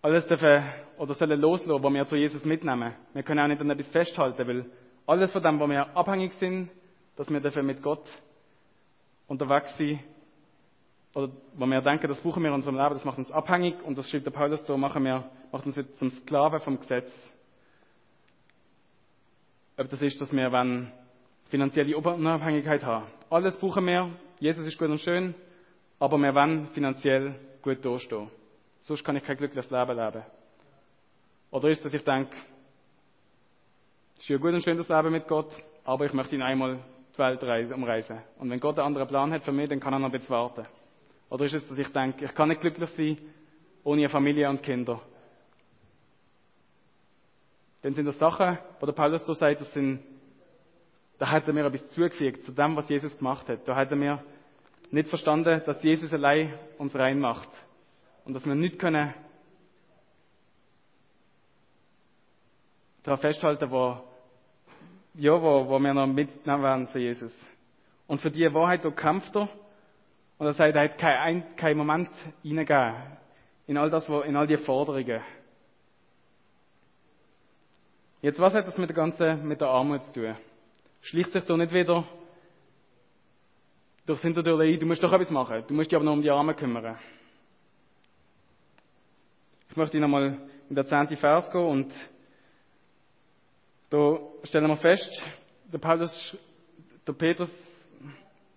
alles 0.02 0.26
dürfen 0.26 0.64
oder 0.98 1.14
sollen 1.14 1.40
loslassen, 1.40 1.82
was 1.82 1.92
wir 1.92 2.06
zu 2.06 2.16
Jesus 2.16 2.44
mitnehmen. 2.44 2.94
Wir 3.12 3.22
können 3.22 3.40
auch 3.40 3.48
nicht 3.48 3.60
an 3.60 3.70
etwas 3.70 3.88
festhalten, 3.88 4.46
weil 4.46 4.66
alles 5.06 5.32
von 5.32 5.42
dem, 5.42 5.60
wo 5.60 5.68
wir 5.68 5.96
abhängig 5.96 6.32
sind, 6.34 6.70
dass 7.16 7.30
wir 7.30 7.40
dürfen 7.40 7.66
mit 7.66 7.82
Gott 7.82 8.08
unterwegs 9.26 9.76
sein, 9.76 10.00
oder 11.14 11.30
wo 11.54 11.66
wir 11.66 11.80
denken, 11.80 12.08
das 12.08 12.20
brauchen 12.20 12.42
wir 12.42 12.50
in 12.50 12.54
unserem 12.54 12.76
Leben, 12.76 12.94
das 12.94 13.04
macht 13.04 13.18
uns 13.18 13.30
abhängig 13.32 13.82
und 13.82 13.98
das 13.98 14.08
schreibt 14.08 14.26
der 14.26 14.30
Paulus 14.30 14.64
so, 14.66 14.76
machen 14.76 15.04
wir, 15.04 15.28
macht 15.50 15.66
uns 15.66 15.76
jetzt 15.76 15.98
zum 15.98 16.10
Sklaven 16.10 16.60
vom 16.60 16.78
Gesetz. 16.78 17.12
Ob 19.76 19.88
das 19.88 20.00
ist, 20.02 20.20
dass 20.20 20.32
wir 20.32 20.52
wenn 20.52 20.92
finanzielle 21.48 21.96
Unabhängigkeit 21.96 22.84
haben. 22.84 23.06
Alles 23.28 23.56
brauchen 23.56 23.86
wir, 23.86 24.10
Jesus 24.38 24.66
ist 24.66 24.78
gut 24.78 24.88
und 24.88 25.00
schön, 25.00 25.34
aber 25.98 26.16
wir 26.18 26.34
wollen 26.34 26.68
finanziell 26.68 27.34
gut 27.60 27.84
durchstehen. 27.84 28.30
Sonst 28.90 29.05
kann 29.05 29.14
ich 29.14 29.22
kein 29.22 29.37
glückliches 29.37 29.70
Leben 29.70 29.96
leben. 29.96 30.24
Oder 31.53 31.68
ist, 31.68 31.85
dass 31.85 31.94
ich 31.94 32.03
denke, 32.03 32.37
es 34.16 34.22
ist 34.22 34.29
ja 34.29 34.37
gut 34.37 34.53
und 34.53 34.64
schön 34.64 34.76
das 34.76 34.88
Leben 34.88 35.12
mit 35.12 35.29
Gott, 35.29 35.53
aber 35.85 36.07
ich 36.07 36.12
möchte 36.12 36.35
ihn 36.35 36.42
einmal 36.42 36.81
die 37.14 37.18
Welt 37.18 37.72
umreisen. 37.72 38.18
Und 38.40 38.50
wenn 38.50 38.59
Gott 38.59 38.81
einen 38.81 38.88
anderen 38.88 39.07
Plan 39.07 39.33
hat 39.33 39.44
für 39.44 39.53
mich, 39.53 39.68
dann 39.68 39.79
kann 39.79 39.92
er 39.92 40.00
noch 40.00 40.09
ein 40.09 40.11
bisschen 40.11 40.31
warten. 40.31 40.66
Oder 41.29 41.44
ist 41.44 41.53
es, 41.53 41.68
dass 41.68 41.79
ich 41.79 41.87
denke, 41.92 42.24
ich 42.24 42.35
kann 42.35 42.48
nicht 42.48 42.62
glücklich 42.62 42.90
sein 42.90 43.16
ohne 43.85 44.00
eine 44.00 44.09
Familie 44.09 44.50
und 44.50 44.61
Kinder? 44.61 45.00
Dann 47.83 47.94
sind 47.94 48.07
das 48.07 48.18
Sachen, 48.18 48.59
wo 48.81 48.87
der 48.87 48.92
Paulus 48.92 49.24
so 49.24 49.35
sagt, 49.35 49.61
das 49.61 49.72
sind, 49.72 50.03
da 51.16 51.31
hat 51.31 51.46
er 51.46 51.53
mir 51.53 51.64
etwas 51.64 51.88
zugefügt 51.92 52.42
zu 52.42 52.50
dem, 52.50 52.74
was 52.74 52.88
Jesus 52.88 53.16
gemacht 53.16 53.48
hat. 53.48 53.68
Da 53.68 53.76
hat 53.76 53.92
er 53.92 53.96
mir 53.96 54.24
nicht 54.90 55.09
verstanden, 55.09 55.62
dass 55.64 55.81
Jesus 55.81 56.12
allein 56.12 56.59
uns 56.76 56.92
rein 56.96 57.20
macht 57.20 57.50
und 58.24 58.35
dass 58.35 58.46
wir 58.46 58.54
nicht 58.54 58.78
können 58.78 59.14
daran 63.02 63.20
festhalten, 63.20 63.70
wo, 63.70 63.98
ja, 65.14 65.40
wo, 65.40 65.68
wo 65.68 65.78
wir 65.78 65.94
noch 65.94 66.06
mitnehmen 66.06 66.62
werden 66.62 66.88
zu 66.88 66.98
Jesus. 66.98 67.37
Und 68.06 68.20
für 68.20 68.30
die 68.30 68.52
Wahrheit, 68.52 68.85
da 68.85 68.90
kämpft 68.90 69.35
er. 69.37 69.48
Und 70.38 70.46
er 70.46 70.52
sagt, 70.52 70.74
er 70.74 70.85
hat 70.85 70.98
keinen 70.98 71.56
kein 71.56 71.76
Moment 71.76 72.11
hineingegeben 72.42 72.94
in 73.66 73.76
all 73.76 73.90
das, 73.90 74.09
in 74.09 74.37
all 74.37 74.46
die 74.46 74.56
Forderungen. 74.56 75.20
Jetzt, 78.22 78.40
was 78.40 78.54
hat 78.54 78.66
das 78.66 78.76
mit 78.76 78.88
der 78.88 78.96
ganzen, 78.96 79.46
mit 79.46 79.61
der 79.61 79.68
Armut 79.68 80.04
zu 80.06 80.12
tun? 80.12 80.37
Schlicht 81.02 81.33
sich 81.33 81.44
da 81.44 81.56
nicht 81.56 81.72
wieder 81.72 82.04
durchs 84.06 84.22
Hintertür 84.22 84.59
ein, 84.59 84.78
du 84.78 84.87
musst 84.87 85.02
doch 85.02 85.12
etwas 85.12 85.30
machen, 85.30 85.62
du 85.68 85.74
musst 85.74 85.90
dich 85.90 85.96
aber 85.96 86.04
noch 86.04 86.14
um 86.14 86.22
die 86.22 86.30
Armen 86.30 86.56
kümmern. 86.56 86.98
Ich 89.70 89.76
möchte 89.76 90.00
nochmal 90.00 90.37
in 90.68 90.74
der 90.74 90.85
zehnten 90.85 91.16
Vers 91.16 91.48
gehen 91.50 91.64
und 91.64 91.94
da 93.88 94.18
stellen 94.42 94.66
wir 94.66 94.76
fest, 94.76 95.09
der 95.72 95.78
Paulus, 95.78 96.37
der 97.06 97.12
Petrus 97.12 97.50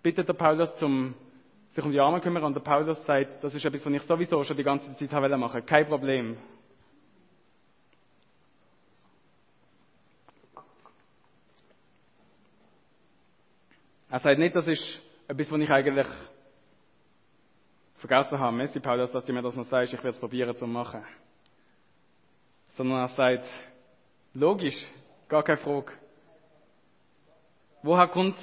bittet 0.02 0.28
der 0.28 0.34
Paulus 0.34 0.74
zum 0.74 1.14
sich 1.72 1.84
um 1.84 1.92
die 1.92 2.00
Armen 2.00 2.20
kümmern 2.20 2.42
und 2.42 2.54
der 2.54 2.60
Paulus 2.60 3.04
sagt, 3.04 3.42
das 3.42 3.54
ist 3.54 3.64
etwas, 3.64 3.84
was 3.86 3.92
ich 3.92 4.02
sowieso 4.02 4.42
schon 4.42 4.56
die 4.56 4.64
ganze 4.64 4.92
Zeit 4.96 5.12
machen 5.12 5.40
wollte, 5.40 5.62
kein 5.62 5.86
Problem. 5.86 6.36
Er 14.10 14.18
sagt 14.18 14.38
nicht, 14.38 14.54
das 14.54 14.66
ist 14.66 15.00
etwas, 15.28 15.50
was 15.50 15.60
ich 15.60 15.70
eigentlich 15.70 16.06
vergessen 18.06 18.38
habe. 18.38 18.54
Messi 18.54 18.80
Paulus, 18.80 19.10
dass 19.12 19.24
du 19.24 19.32
mir 19.32 19.40
das 19.40 19.56
noch 19.56 19.64
sagst, 19.64 19.94
ich 19.94 19.98
werde 20.02 20.14
es 20.14 20.18
probieren 20.18 20.54
zu 20.56 20.66
machen. 20.66 21.02
Sondern 22.76 22.98
er 23.00 23.08
sagt, 23.08 23.48
logisch, 24.34 24.76
gar 25.26 25.42
keine 25.42 25.58
Frage. 25.58 25.92
Woher 27.82 28.08
kommt 28.08 28.36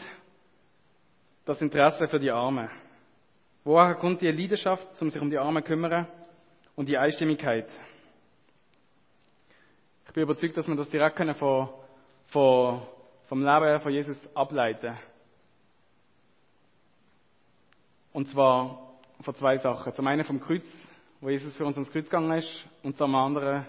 das 1.45 1.61
Interesse 1.61 2.07
für 2.07 2.19
die 2.19 2.31
Armen? 2.31 2.69
Woher 3.63 3.93
kommt 3.95 4.21
die 4.21 4.31
Leidenschaft, 4.31 4.87
um 4.99 5.11
sich 5.11 5.21
um 5.21 5.29
die 5.29 5.37
Armen 5.37 5.61
zu 5.63 5.67
kümmern 5.67 6.07
und 6.75 6.89
die 6.89 6.97
Einstimmigkeit? 6.97 7.69
Ich 10.07 10.13
bin 10.13 10.23
überzeugt, 10.23 10.57
dass 10.57 10.67
wir 10.67 10.75
das 10.75 10.89
direkt 10.89 11.15
können 11.15 11.35
von, 11.35 11.69
von, 12.27 12.81
vom 13.27 13.45
Leben 13.45 13.79
von 13.79 13.91
Jesus 13.91 14.19
ableiten. 14.33 14.97
Und 18.11 18.27
zwar 18.27 18.90
von 19.23 19.35
zwei 19.35 19.57
Sachen. 19.57 19.93
Zum 19.93 20.07
einen 20.07 20.23
vom 20.23 20.39
Kreuz, 20.39 20.65
wo 21.19 21.29
Jesus 21.29 21.55
für 21.55 21.65
uns 21.65 21.75
ans 21.77 21.91
Kreuz 21.91 22.05
gegangen 22.05 22.37
ist, 22.37 22.65
und 22.83 22.97
zum 22.97 23.13
anderen 23.15 23.65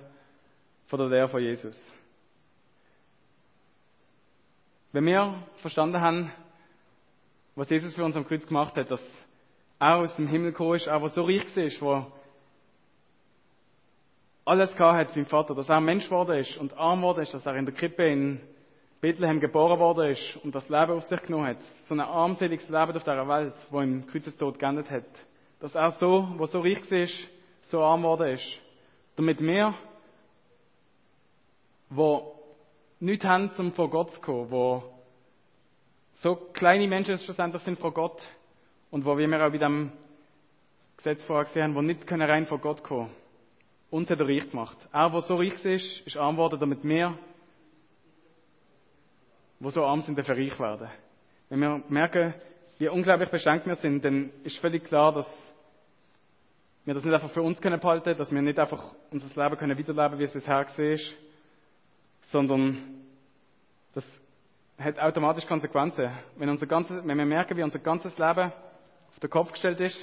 von 0.87 0.99
der 0.99 1.09
Lehre 1.09 1.29
von 1.29 1.43
Jesus. 1.43 1.81
Wenn 4.93 5.07
wir 5.07 5.35
verstanden 5.57 6.01
haben, 6.01 6.31
was 7.55 7.71
Jesus 7.71 7.95
für 7.95 8.05
uns 8.05 8.17
am 8.17 8.27
Kreuz 8.27 8.47
gemacht 8.47 8.77
hat, 8.77 8.91
dass 8.91 9.03
er 9.79 9.97
aus 9.97 10.15
dem 10.17 10.29
Himmel 10.29 10.53
gekommen 10.53 10.75
ist, 10.75 10.87
er, 10.87 11.01
der 11.01 11.09
so 11.09 11.23
reich 11.23 11.57
ist, 11.57 11.81
wo 11.81 12.07
alles 14.45 14.75
gehabt 14.77 14.99
hat 15.11 15.17
wie 15.17 15.25
Vater, 15.25 15.55
dass 15.55 15.69
er 15.69 15.81
Mensch 15.81 16.05
geworden 16.05 16.39
ist 16.39 16.57
und 16.57 16.77
arm 16.77 17.01
geworden 17.01 17.23
ist, 17.23 17.33
dass 17.33 17.47
er 17.47 17.57
in 17.57 17.65
der 17.65 17.75
Krippe 17.75 18.07
in 18.07 18.41
Bethlehem 19.01 19.41
geboren 19.41 19.79
worden 19.79 20.11
ist 20.11 20.37
und 20.45 20.55
das 20.55 20.69
Leben 20.69 20.93
auf 20.93 21.05
sich 21.05 21.21
genommen 21.23 21.47
hat. 21.47 21.63
So 21.89 21.95
ein 21.95 22.01
armseliges 22.01 22.69
Leben 22.69 22.93
auf 22.93 23.03
dieser 23.03 23.29
Welt, 23.29 23.55
wo 23.71 23.81
im 23.81 24.07
Kreuzestod 24.07 24.59
geendet 24.59 24.91
hat. 24.91 25.05
Dass 25.63 25.77
er 25.77 25.93
so, 25.93 26.29
wo 26.39 26.47
so 26.47 26.61
reich 26.61 26.91
ist, 26.91 27.15
so 27.69 27.85
arm 27.85 28.03
geworden 28.03 28.35
ist. 28.35 28.45
Damit 29.15 29.41
wir, 29.41 29.73
wo 31.89 32.35
nichts 32.99 33.25
haben, 33.25 33.49
um 33.57 33.73
vor 33.73 33.89
Gott 33.89 34.11
zu 34.11 34.21
kommen, 34.21 34.51
wo 34.51 34.83
so 36.15 36.35
kleine 36.35 36.89
Menschen 36.89 37.17
schlussendlich 37.17 37.63
sind 37.63 37.79
vor 37.79 37.95
Gott 37.95 38.21
und 38.91 39.05
wo, 39.05 39.17
wie 39.17 39.29
wir 39.29 39.47
auch 39.47 39.53
bei 39.53 39.59
dem 39.59 39.93
Gesetz 40.97 41.23
vorher 41.23 41.45
gesehen 41.45 41.63
haben, 41.63 41.75
wo 41.77 41.83
nicht 41.83 42.09
können 42.09 42.29
rein 42.29 42.47
vor 42.47 42.59
Gott 42.59 42.83
kommen. 42.83 43.11
Uns 43.89 44.11
hat 44.11 44.19
er 44.19 44.27
reich 44.27 44.51
gemacht. 44.51 44.77
Er, 44.93 45.11
der 45.11 45.21
so 45.21 45.37
reich 45.37 45.65
ist, 45.65 46.01
ist 46.05 46.17
arm 46.17 46.35
geworden, 46.35 46.59
damit 46.59 46.83
wir 46.83 47.17
wo 49.61 49.71
so 49.71 49.85
arm 49.85 50.01
sind, 50.01 50.19
dafür 50.19 50.37
reich 50.37 50.59
werden. 50.59 50.89
Wenn 51.49 51.61
wir 51.61 51.85
merken, 51.89 52.35
wie 52.79 52.89
unglaublich 52.89 53.31
beschränkt 53.31 53.65
wir 53.65 53.77
sind, 53.77 54.05
dann 54.05 54.33
ist 54.43 54.59
völlig 54.59 54.83
klar, 54.83 55.13
dass 55.13 55.42
wir 56.85 56.95
das 56.95 57.05
nicht 57.05 57.15
einfach 57.15 57.31
für 57.31 57.43
uns 57.43 57.61
können 57.61 57.79
behalten, 57.79 58.17
dass 58.17 58.33
wir 58.33 58.43
nicht 58.43 58.59
einfach 58.59 58.95
unser 59.11 59.43
Leben 59.43 59.57
können 59.57 59.79
weiterleben, 59.79 60.19
wie 60.19 60.25
es 60.25 60.33
bisher 60.33 60.67
ist, 60.79 61.15
sondern 62.31 63.03
das 63.95 64.05
hat 64.79 64.99
automatisch 64.99 65.47
Konsequenzen. 65.47 66.11
Wenn, 66.37 66.49
unser 66.49 66.67
ganzes, 66.67 66.97
wenn 67.05 67.19
wir 67.19 67.25
merken, 67.25 67.57
wie 67.57 67.63
unser 67.63 67.79
ganzes 67.79 68.17
Leben 68.19 68.53
auf 69.11 69.21
den 69.21 69.31
Kopf 69.31 69.53
gestellt 69.53 69.81
ist, 69.81 69.99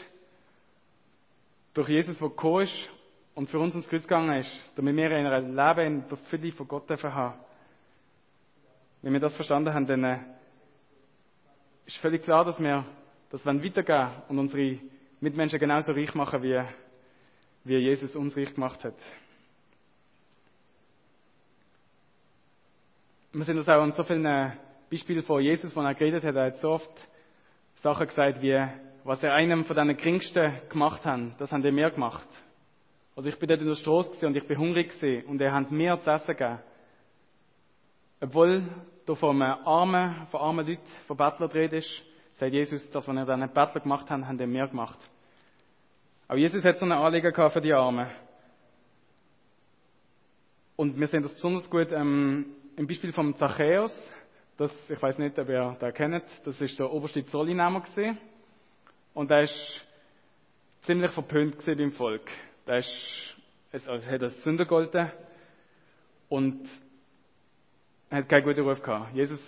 durch 1.74 1.90
Jesus, 1.90 2.18
der 2.18 2.30
gekommen 2.30 2.64
ist 2.64 2.90
und 3.36 3.50
für 3.50 3.60
uns 3.60 3.76
ins 3.76 3.88
Kreuz 3.88 4.04
gegangen 4.04 4.40
ist, 4.40 4.52
damit 4.76 4.96
wir 4.96 5.12
in 5.12 5.26
einem 5.26 5.56
Leben 5.56 6.02
in 6.02 6.10
der 6.10 6.18
Fülle 6.30 6.52
von 6.52 6.68
Gott 6.68 6.90
dürfen 6.90 7.14
haben, 7.14 7.40
wenn 9.02 9.14
wir 9.14 9.20
das 9.20 9.36
verstanden 9.36 9.74
haben, 9.74 9.86
dann 9.86 10.04
äh, 10.04 10.20
ist 11.86 11.98
völlig 11.98 12.24
klar, 12.24 12.44
dass 12.46 12.60
wir 12.60 12.86
das 13.30 13.46
weitergehen 13.46 14.10
und 14.28 14.40
unsere 14.40 14.80
Mitmenschen 15.22 15.60
genauso 15.60 15.92
reich 15.92 16.14
machen, 16.14 16.42
wie, 16.44 16.62
wie 17.66 17.78
Jesus 17.78 18.16
uns 18.16 18.36
reich 18.38 18.54
gemacht 18.54 18.84
hat. 18.84 18.96
Wir 23.32 23.44
sehen 23.46 23.58
das 23.58 23.70
auch 23.70 23.82
an 23.82 23.92
so 23.92 24.04
vielen 24.04 24.26
äh, 24.26 24.52
Beispielen 24.90 25.24
von 25.24 25.42
Jesus, 25.42 25.76
wo 25.76 25.82
er 25.82 25.94
geredet 25.94 26.24
hat. 26.24 26.36
Er 26.36 26.46
hat 26.46 26.58
so 26.58 26.70
oft 26.70 27.08
Sachen 27.76 28.08
gesagt, 28.08 28.42
wie, 28.42 28.66
was 29.04 29.22
er 29.22 29.34
einem 29.34 29.66
von 29.66 29.76
deinen 29.76 29.96
Geringsten 29.96 30.54
gemacht 30.70 31.06
hat, 31.06 31.20
das 31.38 31.52
haben 31.52 31.62
die 31.62 31.72
mir 31.72 31.92
gemacht. 31.92 32.28
Also 33.16 33.30
ich 33.30 33.38
bin 33.38 33.50
dort 33.50 33.62
in 33.62 33.68
der 33.68 33.76
Straße 33.76 34.26
und 34.26 34.36
ich 34.36 34.48
bin 34.48 34.58
hungrig 34.58 34.92
und 35.28 35.42
er 35.42 35.54
hat 35.54 35.70
mir 35.70 36.00
zu 36.00 36.10
essen 36.10 36.36
gegeben. 36.36 36.60
Obwohl 38.22 38.64
du 39.06 39.16
von 39.16 39.42
armen, 39.42 40.28
von 40.32 40.40
armen 40.40 40.66
Leuten, 40.66 40.82
von 41.06 41.18
Bettlern 41.18 41.52
redest, 41.52 41.90
sagt 42.40 42.54
Jesus, 42.54 42.90
dass 42.92 43.08
wenn 43.08 43.18
er 43.18 43.26
dann 43.26 43.44
einen 43.44 43.54
Bettler 43.54 43.82
gemacht 43.82 44.10
haben, 44.10 44.26
haben 44.26 44.38
die 44.38 44.48
mehr 44.48 44.68
gemacht. 44.68 44.98
Auch 46.28 46.36
Jesus 46.36 46.64
hat 46.64 46.78
so 46.78 46.86
eine 46.86 46.96
Anliegen 46.96 47.34
gehabt 47.34 47.54
für 47.54 47.62
die 47.62 47.74
Armen. 47.74 48.10
Und 50.76 50.98
wir 50.98 51.08
sehen 51.08 51.24
das 51.24 51.34
besonders 51.34 51.70
gut 51.70 51.92
ähm, 51.92 52.46
im 52.78 52.88
Beispiel 52.88 53.12
vom 53.12 53.36
Zachäus. 53.36 53.94
Das, 54.58 54.72
ich 54.90 55.02
weiß 55.02 55.18
nicht, 55.18 55.38
ob 55.38 55.50
ihr 55.50 55.78
den 55.82 55.94
kennt. 55.94 56.24
Das 56.46 56.60
ist 56.62 56.80
der 56.80 56.92
oberste 56.92 57.26
Zollinnehmer 57.26 57.82
gesehen. 57.82 58.18
Und 59.14 59.32
er 59.32 59.42
ist 59.42 59.86
ziemlich 60.84 61.12
verpönt 61.12 61.58
gesehen 61.58 61.78
beim 61.78 61.92
Volk. 61.92 62.30
Der 62.66 62.78
ist, 62.78 63.36
es, 63.72 63.86
hat 63.86 64.24
als 64.24 64.42
Sünder 64.44 64.64
gegolten. 64.64 65.12
Und 66.30 66.70
hat 68.10 68.30
keinen 68.30 68.44
guten 68.46 68.62
Ruf 68.62 68.82
gehabt. 68.82 69.14
Jesus 69.14 69.42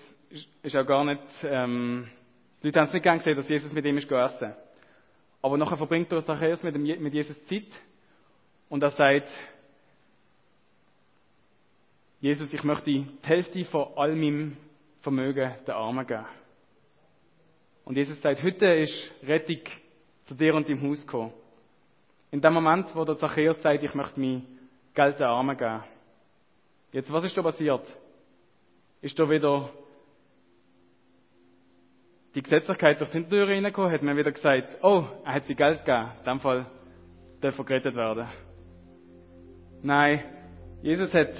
ist 0.64 0.76
auch 0.76 0.86
gar 0.86 1.06
nicht, 1.06 1.22
ähm, 1.44 2.10
die 2.62 2.68
Leute 2.68 2.80
haben 2.80 2.88
es 2.88 2.94
nicht 2.94 3.04
gern 3.04 3.18
gesehen, 3.18 3.38
dass 3.38 3.50
Jesus 3.50 3.74
mit 3.74 3.86
ihm 3.86 3.98
ist 3.98 4.08
gegessen. 4.08 4.54
Aber 5.42 5.58
nachher 5.58 5.78
verbringt 5.78 6.12
er 6.12 6.24
Zachäus 6.24 6.62
mit, 6.62 6.78
mit 6.78 7.14
Jesus 7.14 7.44
Zeit 7.46 7.68
und 8.70 8.84
er 8.84 8.92
sagt, 8.92 9.28
Jesus, 12.20 12.54
ich 12.54 12.64
möchte 12.64 12.86
die 12.86 13.08
Hälfte 13.24 13.64
von 13.66 13.88
all 13.96 14.16
meinem 14.16 14.56
Vermögen 15.02 15.56
den 15.66 15.74
Armen 15.74 16.06
geben. 16.06 16.26
Und 17.84 17.98
Jesus 17.98 18.22
sagt, 18.22 18.44
heute 18.44 18.68
ist 18.76 19.12
Rettung 19.24 19.62
zu 20.26 20.36
dir 20.36 20.54
und 20.54 20.70
deinem 20.70 20.88
Haus 20.88 21.02
gekommen. 21.02 21.34
In 22.30 22.40
dem 22.40 22.54
Moment, 22.54 22.96
wo 22.96 23.04
der 23.04 23.18
Zachäus 23.18 23.60
sagt, 23.62 23.84
ich 23.84 23.96
möchte 23.96 24.20
mein 24.20 24.46
Geld 24.94 25.20
den 25.20 25.28
Armen 25.28 25.58
geben. 25.58 25.84
Jetzt, 26.92 27.12
was 27.12 27.24
ist 27.24 27.36
da 27.36 27.42
passiert? 27.42 27.98
ist 29.02 29.18
da 29.18 29.30
wieder 29.30 29.70
die 32.36 32.42
Gesetzlichkeit 32.42 33.00
durch 33.00 33.10
die 33.10 33.18
Hintertür 33.18 33.48
reingekommen, 33.48 33.92
hat 33.92 34.04
man 34.04 34.16
wieder 34.16 34.32
gesagt, 34.32 34.78
oh, 34.82 35.06
er 35.26 35.34
hat 35.34 35.46
sie 35.46 35.56
Geld 35.56 35.86
gegeben, 35.86 36.08
in 36.20 36.26
dem 36.26 36.40
Fall 36.40 36.66
darf 37.42 37.58
er 37.58 37.66
gerettet 37.66 37.96
werden. 37.96 38.28
Nein, 39.82 40.22
Jesus 40.82 41.14
hat, 41.14 41.34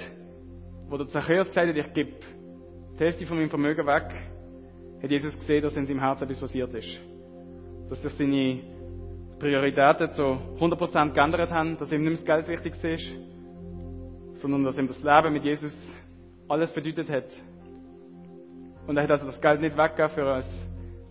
wo 0.88 0.96
der 0.98 1.06
Zachäus 1.08 1.48
gesagt 1.48 1.68
hat, 1.68 1.76
ich 1.76 1.92
gebe 1.94 2.12
die 2.98 3.04
Hälfte 3.04 3.26
von 3.26 3.38
meinem 3.38 3.48
Vermögen 3.48 3.86
weg, 3.86 4.12
hat 5.02 5.10
Jesus 5.10 5.36
gesehen, 5.38 5.62
dass 5.62 5.74
in 5.74 5.86
seinem 5.86 6.00
Herzen 6.00 6.24
etwas 6.24 6.38
passiert 6.38 6.74
ist. 6.74 6.98
Dass 7.88 8.02
sich 8.02 8.12
seine 8.12 8.60
Prioritäten 9.38 10.10
zu 10.10 10.22
100% 10.22 11.12
geändert 11.14 11.50
haben, 11.50 11.78
dass 11.78 11.90
ihm 11.90 12.04
nicht 12.04 12.26
mehr 12.26 12.36
das 12.36 12.46
Geld 12.46 12.48
wichtig 12.48 12.84
ist, 12.84 13.12
sondern 14.34 14.64
dass 14.64 14.76
ihm 14.76 14.88
das 14.88 15.02
Leben 15.02 15.32
mit 15.32 15.44
Jesus 15.44 15.76
alles 16.48 16.72
bedeutet 16.72 17.08
hat. 17.10 17.24
Und 18.86 18.96
er 18.96 19.04
hat 19.04 19.10
also 19.12 19.26
das 19.26 19.40
Geld 19.40 19.60
nicht 19.60 19.76
weggegeben 19.76 20.10
für 20.10 20.26
als 20.26 20.46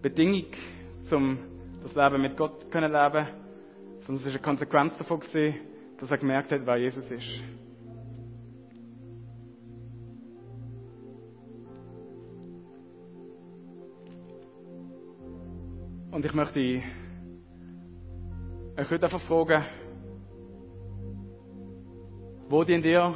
Bedingung, 0.02 0.46
um 1.12 1.38
das 1.84 1.94
Leben 1.96 2.22
mit 2.22 2.38
Gott 2.38 2.62
zu 2.72 2.80
leben, 2.80 3.28
sondern 4.02 4.16
es 4.16 4.26
ist 4.26 4.28
eine 4.28 4.40
Konsequenz 4.40 4.98
davon 4.98 5.20
gewesen, 5.20 5.60
dass 6.00 6.10
er 6.10 6.18
gemerkt 6.18 6.52
hat, 6.52 6.66
wer 6.66 6.78
Jesus 6.78 7.10
ist. 7.12 7.42
Und 16.12 16.26
ich 16.26 16.34
möchte 16.34 16.60
euch 18.78 18.92
heute 18.92 19.06
einfach 19.06 19.22
fragen, 19.22 19.64
wo 22.50 22.64
die 22.64 22.74
in 22.74 22.82
dir 22.82 23.14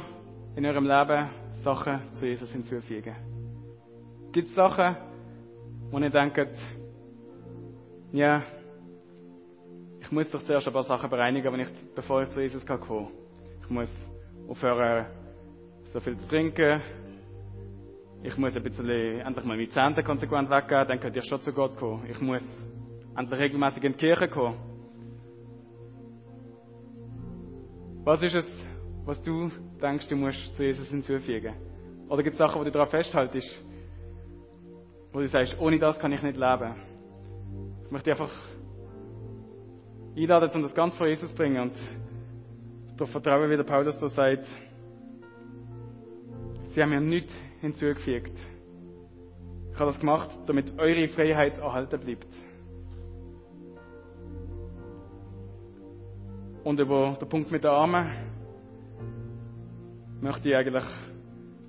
in 0.54 0.64
eurem 0.64 0.86
Leben 0.86 1.28
Sachen 1.62 2.00
zu 2.14 2.26
Jesus 2.26 2.50
hinzufügen? 2.52 3.14
Gibt 4.32 4.48
es 4.48 4.54
Sachen, 4.54 4.96
wo 5.90 5.98
ihr 5.98 6.10
denkt, 6.10 6.48
ja, 8.12 8.42
ich 10.00 10.12
muss 10.12 10.30
doch 10.30 10.42
zuerst 10.44 10.66
ein 10.66 10.72
paar 10.72 10.84
Sachen 10.84 11.10
bereinigen, 11.10 11.52
wenn 11.52 11.60
ich, 11.60 11.68
bevor 11.94 12.22
ich 12.22 12.30
zu 12.30 12.40
Jesus 12.40 12.64
kann 12.64 12.80
kommen. 12.80 13.08
Ich 13.62 13.70
muss 13.70 13.90
aufhören, 14.48 15.06
so 15.92 16.00
viel 16.00 16.16
zu 16.18 16.28
trinken. 16.28 16.80
Ich 18.22 18.36
muss 18.36 18.56
ein 18.56 18.62
bisschen, 18.62 18.88
endlich 18.88 19.44
mal 19.44 19.56
meine 19.56 19.68
Zähne 19.68 20.02
konsequent 20.02 20.48
weggeben, 20.50 20.88
dann 20.88 21.00
könnte 21.00 21.18
ich 21.18 21.24
schon 21.26 21.40
zu 21.40 21.52
Gott 21.52 21.76
kommen. 21.76 22.06
Ich 22.08 22.20
muss 22.20 22.44
endlich 23.16 23.40
regelmäßig 23.40 23.84
in 23.84 23.92
die 23.92 23.98
Kirche 23.98 24.28
kommen. 24.28 24.56
Was 28.04 28.22
ist 28.22 28.36
es, 28.36 28.48
was 29.04 29.20
du 29.22 29.50
denkst, 29.82 30.06
du 30.08 30.16
musst 30.16 30.54
zu 30.54 30.62
Jesus 30.62 30.88
hinzufügen? 30.88 31.54
Oder 32.08 32.22
gibt 32.22 32.34
es 32.34 32.38
Sachen, 32.38 32.60
wo 32.60 32.64
du 32.64 32.70
daran 32.70 32.88
festhaltest, 32.88 33.64
wo 35.16 35.20
du 35.20 35.28
sagst, 35.28 35.58
ohne 35.58 35.78
das 35.78 35.98
kann 35.98 36.12
ich 36.12 36.22
nicht 36.22 36.36
leben? 36.36 36.74
Ich 37.86 37.90
möchte 37.90 38.10
einfach 38.10 38.30
einladen, 40.14 40.50
um 40.56 40.62
das 40.62 40.74
ganz 40.74 40.94
vor 40.94 41.06
Jesus 41.06 41.30
zu 41.30 41.34
bringen 41.34 41.58
und 41.58 41.72
darauf 42.98 43.12
vertrauen, 43.12 43.48
wie 43.48 43.56
der 43.56 43.64
Paulus 43.64 43.98
so 43.98 44.08
sagt, 44.08 44.46
sie 46.74 46.82
haben 46.82 46.90
mir 46.90 47.00
nichts 47.00 47.32
hinzugefügt. 47.62 48.38
Ich 49.72 49.80
habe 49.80 49.90
das 49.90 49.98
gemacht, 49.98 50.28
damit 50.44 50.78
eure 50.78 51.08
Freiheit 51.08 51.56
erhalten 51.60 51.98
bleibt. 51.98 52.28
Und 56.62 56.78
über 56.78 57.16
den 57.18 57.28
Punkt 57.30 57.50
mit 57.50 57.64
den 57.64 57.70
Armen 57.70 58.10
möchte 60.20 60.50
ich 60.50 60.56
eigentlich 60.56 60.84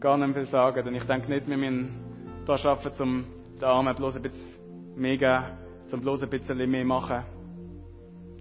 gar 0.01 0.17
nicht 0.17 0.33
viel 0.33 0.45
sagen, 0.47 0.83
denn 0.83 0.95
ich 0.95 1.03
denke 1.03 1.29
nicht, 1.29 1.47
wir 1.47 1.55
müssen 1.55 2.43
da 2.45 2.55
arbeiten, 2.55 3.03
um 3.03 3.36
den 3.57 3.63
Armen 3.63 3.95
bloß 3.95 4.17
ein 4.17 4.21
bisschen 4.21 4.95
mehr 4.95 5.17
geben, 5.17 5.43
um 5.91 6.01
bloß 6.01 6.23
ein 6.23 6.29
bisschen 6.29 6.69
mehr 6.69 6.85
machen, 6.85 7.23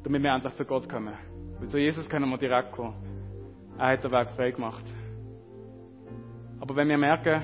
damit 0.02 0.22
wir 0.22 0.34
endlich 0.34 0.54
zu 0.54 0.64
Gott 0.64 0.88
kommen. 0.88 1.14
Weil 1.58 1.68
zu 1.68 1.78
Jesus 1.78 2.08
können 2.08 2.28
wir 2.28 2.38
direkt 2.38 2.72
kommen. 2.72 2.94
Er 3.78 3.88
hat 3.88 4.04
den 4.04 4.10
Weg 4.10 4.30
frei 4.30 4.50
gemacht. 4.50 4.84
Aber 6.60 6.76
wenn 6.76 6.88
wir 6.88 6.98
merken, 6.98 7.42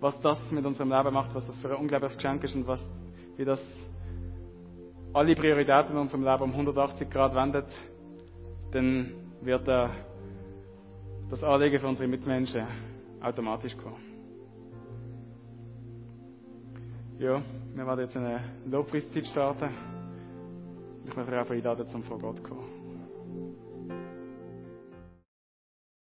was 0.00 0.18
das 0.20 0.38
mit 0.50 0.64
unserem 0.64 0.90
Leben 0.90 1.12
macht, 1.12 1.34
was 1.34 1.46
das 1.46 1.58
für 1.58 1.70
ein 1.70 1.76
unglaubliches 1.76 2.16
Geschenk 2.16 2.44
ist 2.44 2.54
und 2.54 2.66
was, 2.66 2.82
wie 3.36 3.44
das 3.44 3.60
alle 5.12 5.34
Prioritäten 5.34 5.92
in 5.92 5.98
unserem 5.98 6.24
Leben 6.24 6.42
um 6.42 6.50
180 6.52 7.10
Grad 7.10 7.34
wendet, 7.34 7.66
dann 8.72 9.12
wird 9.40 9.66
er 9.66 9.90
das 11.30 11.42
Anliegen 11.42 11.78
für 11.80 11.88
unsere 11.88 12.08
Mitmenschen 12.08 12.66
automatisch 13.20 13.76
kommen. 13.76 14.07
Ja, 17.18 17.42
wir 17.74 17.84
werden 17.84 18.00
jetzt 18.00 18.16
eine 18.16 18.40
Lobpreiszeit 18.70 19.26
starten. 19.26 19.70
Ich 21.04 21.16
möchte 21.16 21.32
euch 21.32 21.38
einfach 21.38 21.54
einladen, 21.54 21.88
zum 21.88 22.04
vor 22.04 22.16
Gott 22.16 22.44
kommen. 22.44 23.56